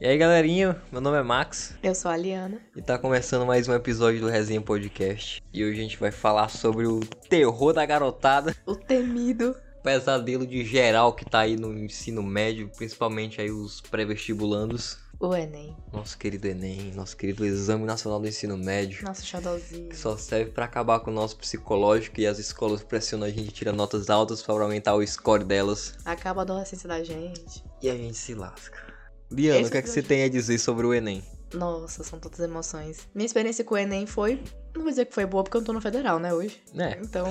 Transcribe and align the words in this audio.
E 0.00 0.06
aí, 0.06 0.16
galerinha, 0.16 0.80
meu 0.90 1.00
nome 1.00 1.18
é 1.18 1.22
Max 1.22 1.74
Eu 1.82 1.94
sou 1.94 2.10
a 2.10 2.16
Liana. 2.16 2.58
e 2.74 2.80
tá 2.80 2.98
começando 2.98 3.44
mais 3.44 3.68
um 3.68 3.74
episódio 3.74 4.20
do 4.20 4.28
Resenha 4.28 4.60
Podcast. 4.60 5.42
E 5.52 5.62
hoje 5.64 5.78
a 5.78 5.82
gente 5.82 5.98
vai 5.98 6.10
falar 6.10 6.48
sobre 6.48 6.86
o 6.86 7.00
terror 7.28 7.72
da 7.74 7.84
garotada, 7.84 8.56
O 8.64 8.74
temido. 8.74 9.54
pesadelo 9.82 10.46
de 10.46 10.64
geral 10.64 11.12
que 11.12 11.24
tá 11.24 11.40
aí 11.40 11.56
no 11.56 11.76
ensino 11.78 12.22
médio, 12.22 12.70
principalmente 12.76 13.40
aí 13.42 13.50
os 13.50 13.80
pré-vestibulandos. 13.82 14.98
O 15.20 15.34
Enem. 15.34 15.76
Nosso 15.92 16.16
querido 16.16 16.48
Enem, 16.48 16.92
nosso 16.94 17.14
querido 17.14 17.44
Exame 17.44 17.84
Nacional 17.84 18.18
do 18.20 18.26
Ensino 18.26 18.56
Médio. 18.56 19.04
Nosso 19.04 19.26
xodózinho. 19.26 19.90
Que 19.90 19.96
só 19.96 20.16
serve 20.16 20.50
pra 20.50 20.64
acabar 20.64 21.00
com 21.00 21.10
o 21.10 21.14
nosso 21.14 21.36
psicológico 21.36 22.18
e 22.22 22.26
as 22.26 22.38
escolas 22.38 22.82
pressionam 22.82 23.26
a 23.26 23.30
gente 23.30 23.50
tira 23.52 23.70
notas 23.70 24.08
altas 24.08 24.40
pra 24.40 24.54
aumentar 24.54 24.94
o 24.94 25.06
score 25.06 25.44
delas. 25.44 25.94
Acaba 26.06 26.40
a 26.40 26.44
adolescência 26.44 26.88
da 26.88 27.04
gente. 27.04 27.62
E 27.82 27.90
a 27.90 27.94
gente 27.94 28.16
se 28.16 28.34
lasca. 28.34 28.89
Liana, 29.30 29.60
Esse 29.60 29.68
o 29.68 29.72
que 29.72 29.78
é 29.78 29.82
que 29.82 29.88
você 29.90 30.02
tem 30.02 30.24
a 30.24 30.28
dizer 30.28 30.58
sobre 30.58 30.86
o 30.86 30.92
Enem? 30.92 31.22
Nossa, 31.54 32.04
são 32.04 32.18
tantas 32.18 32.40
emoções. 32.40 33.08
Minha 33.14 33.26
experiência 33.26 33.64
com 33.64 33.74
o 33.74 33.78
Enem 33.78 34.06
foi. 34.06 34.40
Não 34.72 34.82
vou 34.82 34.90
dizer 34.90 35.06
que 35.06 35.14
foi 35.14 35.26
boa 35.26 35.42
porque 35.42 35.56
eu 35.56 35.60
não 35.60 35.66
tô 35.66 35.72
no 35.72 35.80
federal, 35.80 36.20
né, 36.20 36.32
hoje. 36.32 36.62
Né? 36.72 36.96
Então, 37.02 37.26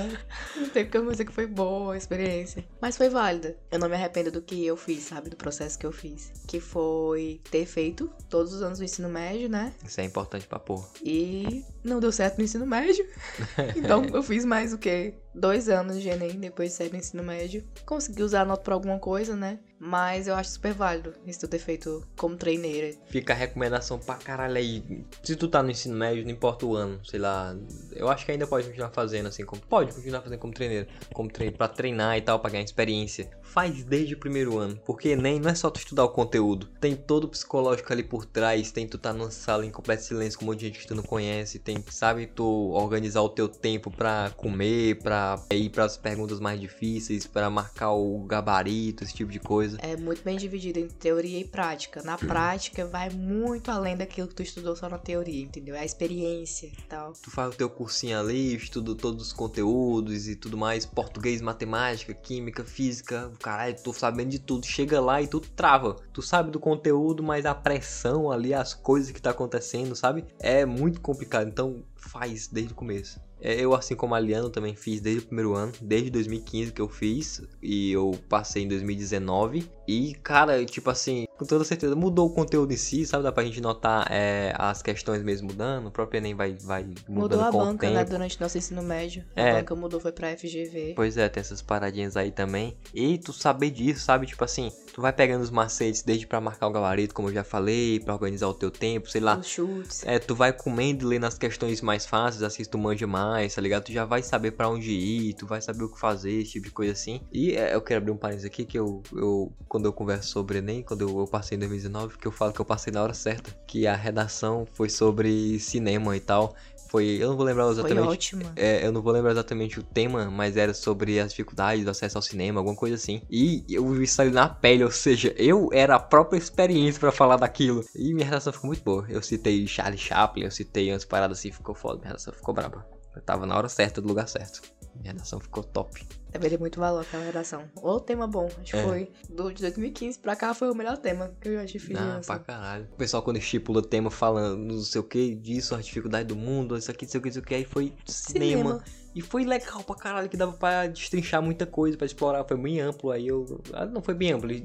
não 0.58 0.70
tem 0.70 0.84
porque 0.84 0.98
eu 0.98 1.04
vou 1.04 1.12
dizer 1.14 1.24
que 1.24 1.32
foi 1.32 1.48
boa 1.48 1.94
a 1.94 1.98
experiência. 1.98 2.66
Mas 2.82 2.98
foi 2.98 3.08
válida. 3.08 3.56
Eu 3.72 3.80
não 3.80 3.88
me 3.88 3.96
arrependo 3.96 4.30
do 4.30 4.42
que 4.42 4.66
eu 4.66 4.76
fiz, 4.76 5.04
sabe? 5.04 5.30
Do 5.30 5.38
processo 5.38 5.80
que 5.80 5.86
eu 5.86 5.92
fiz. 5.94 6.34
Que 6.46 6.60
foi 6.60 7.40
ter 7.50 7.66
feito 7.66 8.12
todos 8.30 8.54
os 8.54 8.62
anos 8.62 8.80
do 8.80 8.84
ensino 8.84 9.08
médio, 9.08 9.48
né? 9.48 9.74
Isso 9.86 10.02
é 10.02 10.04
importante 10.04 10.46
pra 10.48 10.60
porra. 10.60 10.90
E 11.02 11.64
não 11.82 12.02
deu 12.02 12.12
certo 12.12 12.40
no 12.40 12.44
ensino 12.44 12.66
médio. 12.66 13.06
Então 13.76 14.04
eu 14.06 14.22
fiz 14.22 14.44
mais 14.44 14.74
o 14.74 14.78
quê? 14.78 15.14
Dois 15.34 15.70
anos 15.70 16.02
de 16.02 16.10
Enem 16.10 16.40
depois 16.40 16.72
de 16.72 16.76
sair 16.76 16.90
do 16.90 16.98
ensino 16.98 17.24
médio. 17.24 17.64
Consegui 17.86 18.24
usar 18.24 18.42
a 18.42 18.46
nota 18.46 18.64
pra 18.64 18.74
alguma 18.74 19.00
coisa, 19.00 19.36
né? 19.36 19.60
Mas 19.80 20.28
eu 20.28 20.36
acho 20.36 20.52
super 20.52 20.74
válido 20.74 21.14
isso 21.26 21.48
ter 21.48 21.60
feito 21.60 22.06
como 22.18 22.36
treineira. 22.36 22.94
Fica 23.08 23.34
a 23.34 23.36
recomendação 23.36 23.98
pra 23.98 24.16
caralho 24.16 24.58
aí. 24.58 25.06
Se 25.24 25.36
tu 25.36 25.48
tá 25.48 25.64
no 25.64 25.72
ensino 25.72 25.96
médio, 25.96 26.24
não 26.24 26.32
importa 26.32 26.66
o 26.66 26.76
ano, 26.76 27.00
sei 27.06 27.20
lá. 27.20 27.56
Eu 27.94 28.10
acho 28.10 28.26
que 28.26 28.32
ainda 28.32 28.46
pode 28.46 28.68
continuar 28.68 28.90
fazendo 28.90 29.28
assim, 29.28 29.46
como, 29.46 29.62
pode 29.62 29.94
continuar 29.94 30.22
fazendo 30.22 30.40
como 30.40 30.54
treineiro, 30.54 30.88
como 31.14 31.32
treino 31.32 31.56
pra 31.56 31.68
treinar 31.68 32.18
e 32.18 32.22
tal, 32.22 32.40
pra 32.40 32.50
ganhar 32.50 32.64
experiência. 32.64 33.30
Faz 33.42 33.84
desde 33.84 34.14
o 34.14 34.20
primeiro 34.20 34.58
ano, 34.58 34.80
porque 34.86 35.10
Enem 35.10 35.40
não 35.40 35.50
é 35.50 35.56
só 35.56 35.72
tu 35.72 35.80
estudar 35.80 36.04
o 36.04 36.10
conteúdo, 36.10 36.68
tem 36.80 36.96
todo 36.96 37.24
o 37.24 37.30
psicológico 37.30 37.92
ali 37.92 38.04
por 38.04 38.26
trás, 38.26 38.72
tem 38.72 38.88
tu 38.88 38.98
tá 38.98 39.12
numa 39.12 39.32
sala 39.32 39.66
em 39.66 39.72
completo 39.72 40.04
silêncio 40.04 40.38
com 40.38 40.46
um 40.46 40.50
monte 40.50 40.60
de 40.60 40.68
gente 40.68 40.80
que 40.80 40.88
tu 40.88 40.94
não 40.94 41.02
conhece, 41.02 41.58
tem, 41.58 41.84
sabe, 41.90 42.28
tu 42.28 42.72
organizar 42.72 43.22
o 43.22 43.30
teu 43.30 43.48
tempo 43.48 43.90
pra 43.90 44.32
comer, 44.38 45.00
pra 45.00 45.44
ir 45.52 45.70
pras 45.72 45.98
perguntas 45.98 46.40
mais 46.40 46.60
difíceis, 46.60 47.26
pra 47.26 47.50
marcar 47.50 47.92
o 47.92 48.20
gabarito, 48.26 49.04
esse 49.04 49.14
tipo 49.14 49.32
de 49.32 49.40
coisa. 49.40 49.69
É 49.80 49.96
muito 49.96 50.24
bem 50.24 50.38
dividido 50.38 50.80
entre 50.80 50.96
teoria 50.96 51.40
e 51.40 51.44
prática. 51.44 52.02
Na 52.04 52.18
prática, 52.18 52.86
vai 52.86 53.10
muito 53.10 53.70
além 53.70 53.96
daquilo 53.96 54.28
que 54.28 54.36
tu 54.36 54.44
estudou 54.44 54.76
só 54.76 54.90
na 54.90 54.98
teoria, 54.98 55.44
entendeu? 55.44 55.76
É 55.76 55.80
a 55.80 55.86
experiência 55.86 56.68
e 56.68 56.82
tal. 56.84 57.14
Tu 57.14 57.30
faz 57.30 57.54
o 57.54 57.58
teu 57.58 57.70
cursinho 57.70 58.20
ali, 58.20 58.56
estuda 58.56 58.96
todos 58.96 59.28
os 59.28 59.34
conteúdos 59.34 60.28
e 60.28 60.36
tudo 60.36 60.58
mais, 60.58 60.86
português, 60.86 61.42
matemática, 61.42 62.14
química, 62.14 62.64
física, 62.64 63.32
caralho, 63.40 63.76
tô 63.82 63.94
sabendo 63.94 64.30
de 64.30 64.40
tudo. 64.40 64.66
Chega 64.66 65.00
lá 65.00 65.22
e 65.22 65.28
tu 65.28 65.40
trava. 65.40 65.96
Tu 66.14 66.22
sabe 66.22 66.52
do 66.52 66.60
conteúdo, 66.60 67.24
mas 67.24 67.46
a 67.46 67.56
pressão 67.56 68.32
ali, 68.32 68.54
as 68.54 68.74
coisas 68.74 69.12
que 69.12 69.22
tá 69.22 69.32
acontecendo, 69.32 69.96
sabe? 69.96 70.26
É 70.40 70.66
muito 70.66 71.02
complicado, 71.02 71.48
então 71.48 71.84
faz 71.96 72.48
desde 72.48 72.74
o 72.74 72.76
começo. 72.76 73.20
É, 73.42 73.60
Eu, 73.60 73.74
assim 73.74 73.96
como 73.96 74.16
a 74.16 74.20
Liana, 74.20 74.50
também 74.50 74.76
fiz 74.76 75.00
desde 75.02 75.24
o 75.24 75.28
primeiro 75.28 75.54
ano, 75.56 75.72
desde 75.82 76.10
2015 76.10 76.72
que 76.74 76.82
eu 76.82 76.90
fiz, 76.90 77.42
e 77.62 77.92
eu 77.92 78.12
passei 78.28 78.64
em 78.64 78.68
2019. 78.68 79.70
E, 79.90 80.14
cara, 80.22 80.64
tipo 80.66 80.88
assim, 80.92 81.26
com 81.36 81.46
toda 81.46 81.64
certeza 81.64 81.96
mudou 81.96 82.28
o 82.28 82.30
conteúdo 82.30 82.72
em 82.72 82.78
si, 82.78 83.08
sabe? 83.08 83.24
Dá 83.24 83.32
pra 83.32 83.44
gente 83.44 83.60
notar 83.60 84.06
é, 84.12 84.54
as 84.56 84.84
questões 84.84 85.24
mesmo 85.24 85.48
mudando, 85.48 85.88
o 85.88 85.92
próprio 85.92 86.20
Enem 86.20 86.36
vai, 86.36 86.56
vai 86.62 86.84
mudando 86.84 87.10
Mudou 87.10 87.42
a 87.42 87.52
com 87.52 87.58
banca, 87.58 87.88
o 87.88 87.90
né? 87.90 88.00
tempo. 88.00 88.12
Durante 88.12 88.40
nosso 88.40 88.56
ensino 88.56 88.84
médio. 88.84 89.26
É. 89.36 89.50
A 89.50 89.54
banca 89.56 89.76
mudou, 89.76 90.00
foi 90.00 90.12
pra 90.12 90.38
FGV. 90.38 90.94
Pois 90.96 91.18
é, 91.18 91.28
tem 91.28 91.42
essas 91.42 91.64
paradinhas 91.64 92.16
aí 92.16 92.30
também. 92.30 92.78
E 92.94 93.18
tu 93.18 93.34
saber 93.34 93.72
disso, 93.72 94.02
sabe? 94.06 94.28
Tipo 94.28 94.44
assim, 94.44 94.72
tu 94.94 95.02
vai 95.02 95.12
pegando 95.12 95.42
os 95.42 95.50
macetes 95.50 96.04
desde 96.04 96.28
pra 96.28 96.40
marcar 96.40 96.68
o 96.68 96.72
gabarito, 96.72 97.16
como 97.16 97.30
eu 97.30 97.34
já 97.34 97.44
falei, 97.44 98.00
pra 98.00 98.14
organizar 98.14 98.48
o 98.48 98.54
teu 98.54 98.70
tempo, 98.70 99.10
sei 99.10 99.22
lá. 99.22 99.40
Os 99.40 99.48
chutes. 99.48 100.04
É, 100.06 100.20
tu 100.20 100.36
vai 100.36 100.54
comendo 100.54 101.04
e 101.04 101.08
lendo 101.08 101.26
as 101.26 101.36
questões 101.36 101.82
mais 101.82 102.06
fáceis, 102.06 102.44
assim, 102.44 102.64
tu 102.64 102.78
manja 102.78 103.08
mais, 103.08 103.56
tá 103.56 103.62
ligado? 103.62 103.86
Tu 103.86 103.92
já 103.92 104.06
vai 104.06 104.22
saber 104.22 104.52
pra 104.52 104.70
onde 104.70 104.92
ir, 104.92 105.34
tu 105.34 105.48
vai 105.48 105.62
saber 105.62 105.84
o 105.84 105.90
que 105.90 106.00
fazer, 106.00 106.42
esse 106.42 106.52
tipo 106.52 106.66
de 106.66 106.72
coisa 106.72 106.92
assim. 106.92 107.22
E 107.34 107.54
é, 107.54 107.74
eu 107.74 107.82
quero 107.82 108.02
abrir 108.02 108.12
um 108.12 108.18
parênteses 108.18 108.46
aqui, 108.46 108.66
que 108.66 108.78
eu, 108.78 109.02
eu 109.14 109.52
quando 109.80 109.86
eu 109.86 109.94
converso 109.94 110.30
sobre 110.30 110.58
Enem, 110.58 110.84
quando 110.84 111.02
eu, 111.02 111.20
eu 111.20 111.26
passei 111.26 111.56
em 111.56 111.60
2019, 111.60 112.18
que 112.18 112.28
eu 112.28 112.32
falo 112.34 112.52
que 112.52 112.60
eu 112.60 112.66
passei 112.66 112.92
na 112.92 113.02
hora 113.02 113.14
certa, 113.14 113.56
que 113.66 113.88
a 113.88 113.96
redação 113.96 114.68
foi 114.74 114.90
sobre 114.90 115.58
cinema 115.58 116.18
e 116.18 116.20
tal. 116.20 116.54
Foi, 116.90 117.06
eu 117.06 117.30
não 117.30 117.38
vou 117.38 117.46
lembrar 117.46 117.64
Foi 117.64 117.74
exatamente. 117.74 118.08
ótima. 118.08 118.52
É, 118.58 118.86
eu 118.86 118.92
não 118.92 119.02
vou 119.02 119.14
lembrar 119.14 119.32
exatamente 119.32 119.80
o 119.80 119.84
tema, 119.84 120.30
mas 120.30 120.58
era 120.58 120.74
sobre 120.74 121.18
as 121.20 121.30
dificuldades 121.30 121.86
do 121.86 121.92
acesso 121.92 122.18
ao 122.18 122.22
cinema, 122.22 122.60
alguma 122.60 122.76
coisa 122.76 122.96
assim. 122.96 123.22
E 123.30 123.64
eu 123.70 123.88
vi 123.90 124.04
isso 124.04 124.22
na 124.26 124.50
pele, 124.50 124.84
ou 124.84 124.92
seja, 124.92 125.34
eu 125.38 125.70
era 125.72 125.96
a 125.96 126.00
própria 126.00 126.38
experiência 126.38 127.00
pra 127.00 127.12
falar 127.12 127.38
daquilo. 127.38 127.86
E 127.96 128.14
minha 128.14 128.26
redação 128.26 128.52
ficou 128.52 128.68
muito 128.68 128.84
boa. 128.84 129.06
Eu 129.08 129.22
citei 129.22 129.66
Charlie 129.66 130.00
Chaplin, 130.00 130.44
eu 130.44 130.52
citei 130.52 130.92
umas 130.92 131.06
paradas 131.06 131.38
assim, 131.38 131.52
ficou 131.52 131.76
foda. 131.76 132.00
Minha 132.00 132.08
redação 132.10 132.34
ficou 132.34 132.54
braba. 132.54 132.86
Eu 133.16 133.22
tava 133.22 133.46
na 133.46 133.56
hora 133.56 133.70
certa, 133.70 134.02
do 134.02 134.08
lugar 134.08 134.28
certo. 134.28 134.62
Minha 134.96 135.14
redação 135.14 135.40
ficou 135.40 135.64
top. 135.64 136.06
Deve 136.32 136.50
ter 136.50 136.60
muito 136.60 136.80
valor 136.80 137.02
aquela 137.02 137.24
redação. 137.24 137.64
Ô 137.82 138.00
tema 138.00 138.28
bom. 138.28 138.46
Acho 138.62 138.72
que 138.72 138.78
É. 138.78 138.84
foi 138.84 139.12
do, 139.30 139.52
de 139.52 139.62
2015 139.62 140.20
pra 140.20 140.36
cá 140.36 140.54
foi 140.54 140.70
o 140.70 140.76
melhor 140.76 140.98
tema 140.98 141.32
que 141.42 141.50
eu 141.50 141.54
já 141.56 141.66
tive. 141.66 141.96
Ah, 141.96 142.18
assim. 142.18 142.28
pra 142.28 142.40
caralho. 142.40 142.88
O 142.94 142.96
pessoal 142.98 143.24
quando 143.24 143.38
estipula 143.38 143.82
tema 143.82 144.12
falando 144.12 144.58
não 144.74 144.80
sei 144.82 145.02
o 145.02 145.04
que 145.04 145.34
disso, 145.36 145.74
a 145.74 145.82
dificuldade 145.82 146.28
do 146.28 146.36
mundo, 146.36 146.78
isso 146.78 146.92
aqui, 146.92 147.06
não 147.06 147.12
sei 147.12 147.20
o 147.20 147.24
que, 147.24 147.30
não 147.30 147.34
sei 147.34 147.42
o 147.42 147.46
que, 147.46 147.56
aí 147.56 147.66
foi 147.66 147.94
cinema. 148.06 148.52
Cinema. 148.62 148.84
E 149.16 149.22
foi 149.22 149.44
legal 149.44 149.84
pra 149.84 149.96
caralho, 149.96 150.30
que 150.30 150.38
dava 150.38 150.54
pra 150.54 150.86
destrinchar 150.86 151.42
muita 151.42 151.66
coisa, 151.66 151.98
pra 151.98 152.06
explorar. 152.06 152.44
Foi 152.46 152.56
bem 152.58 152.80
amplo, 152.80 153.10
aí 153.10 153.28
eu... 153.28 153.60
ah, 153.74 153.86
Não 153.88 154.04
foi 154.04 154.14
bem 154.14 154.32
amplo, 154.34 154.52
ele, 154.52 154.64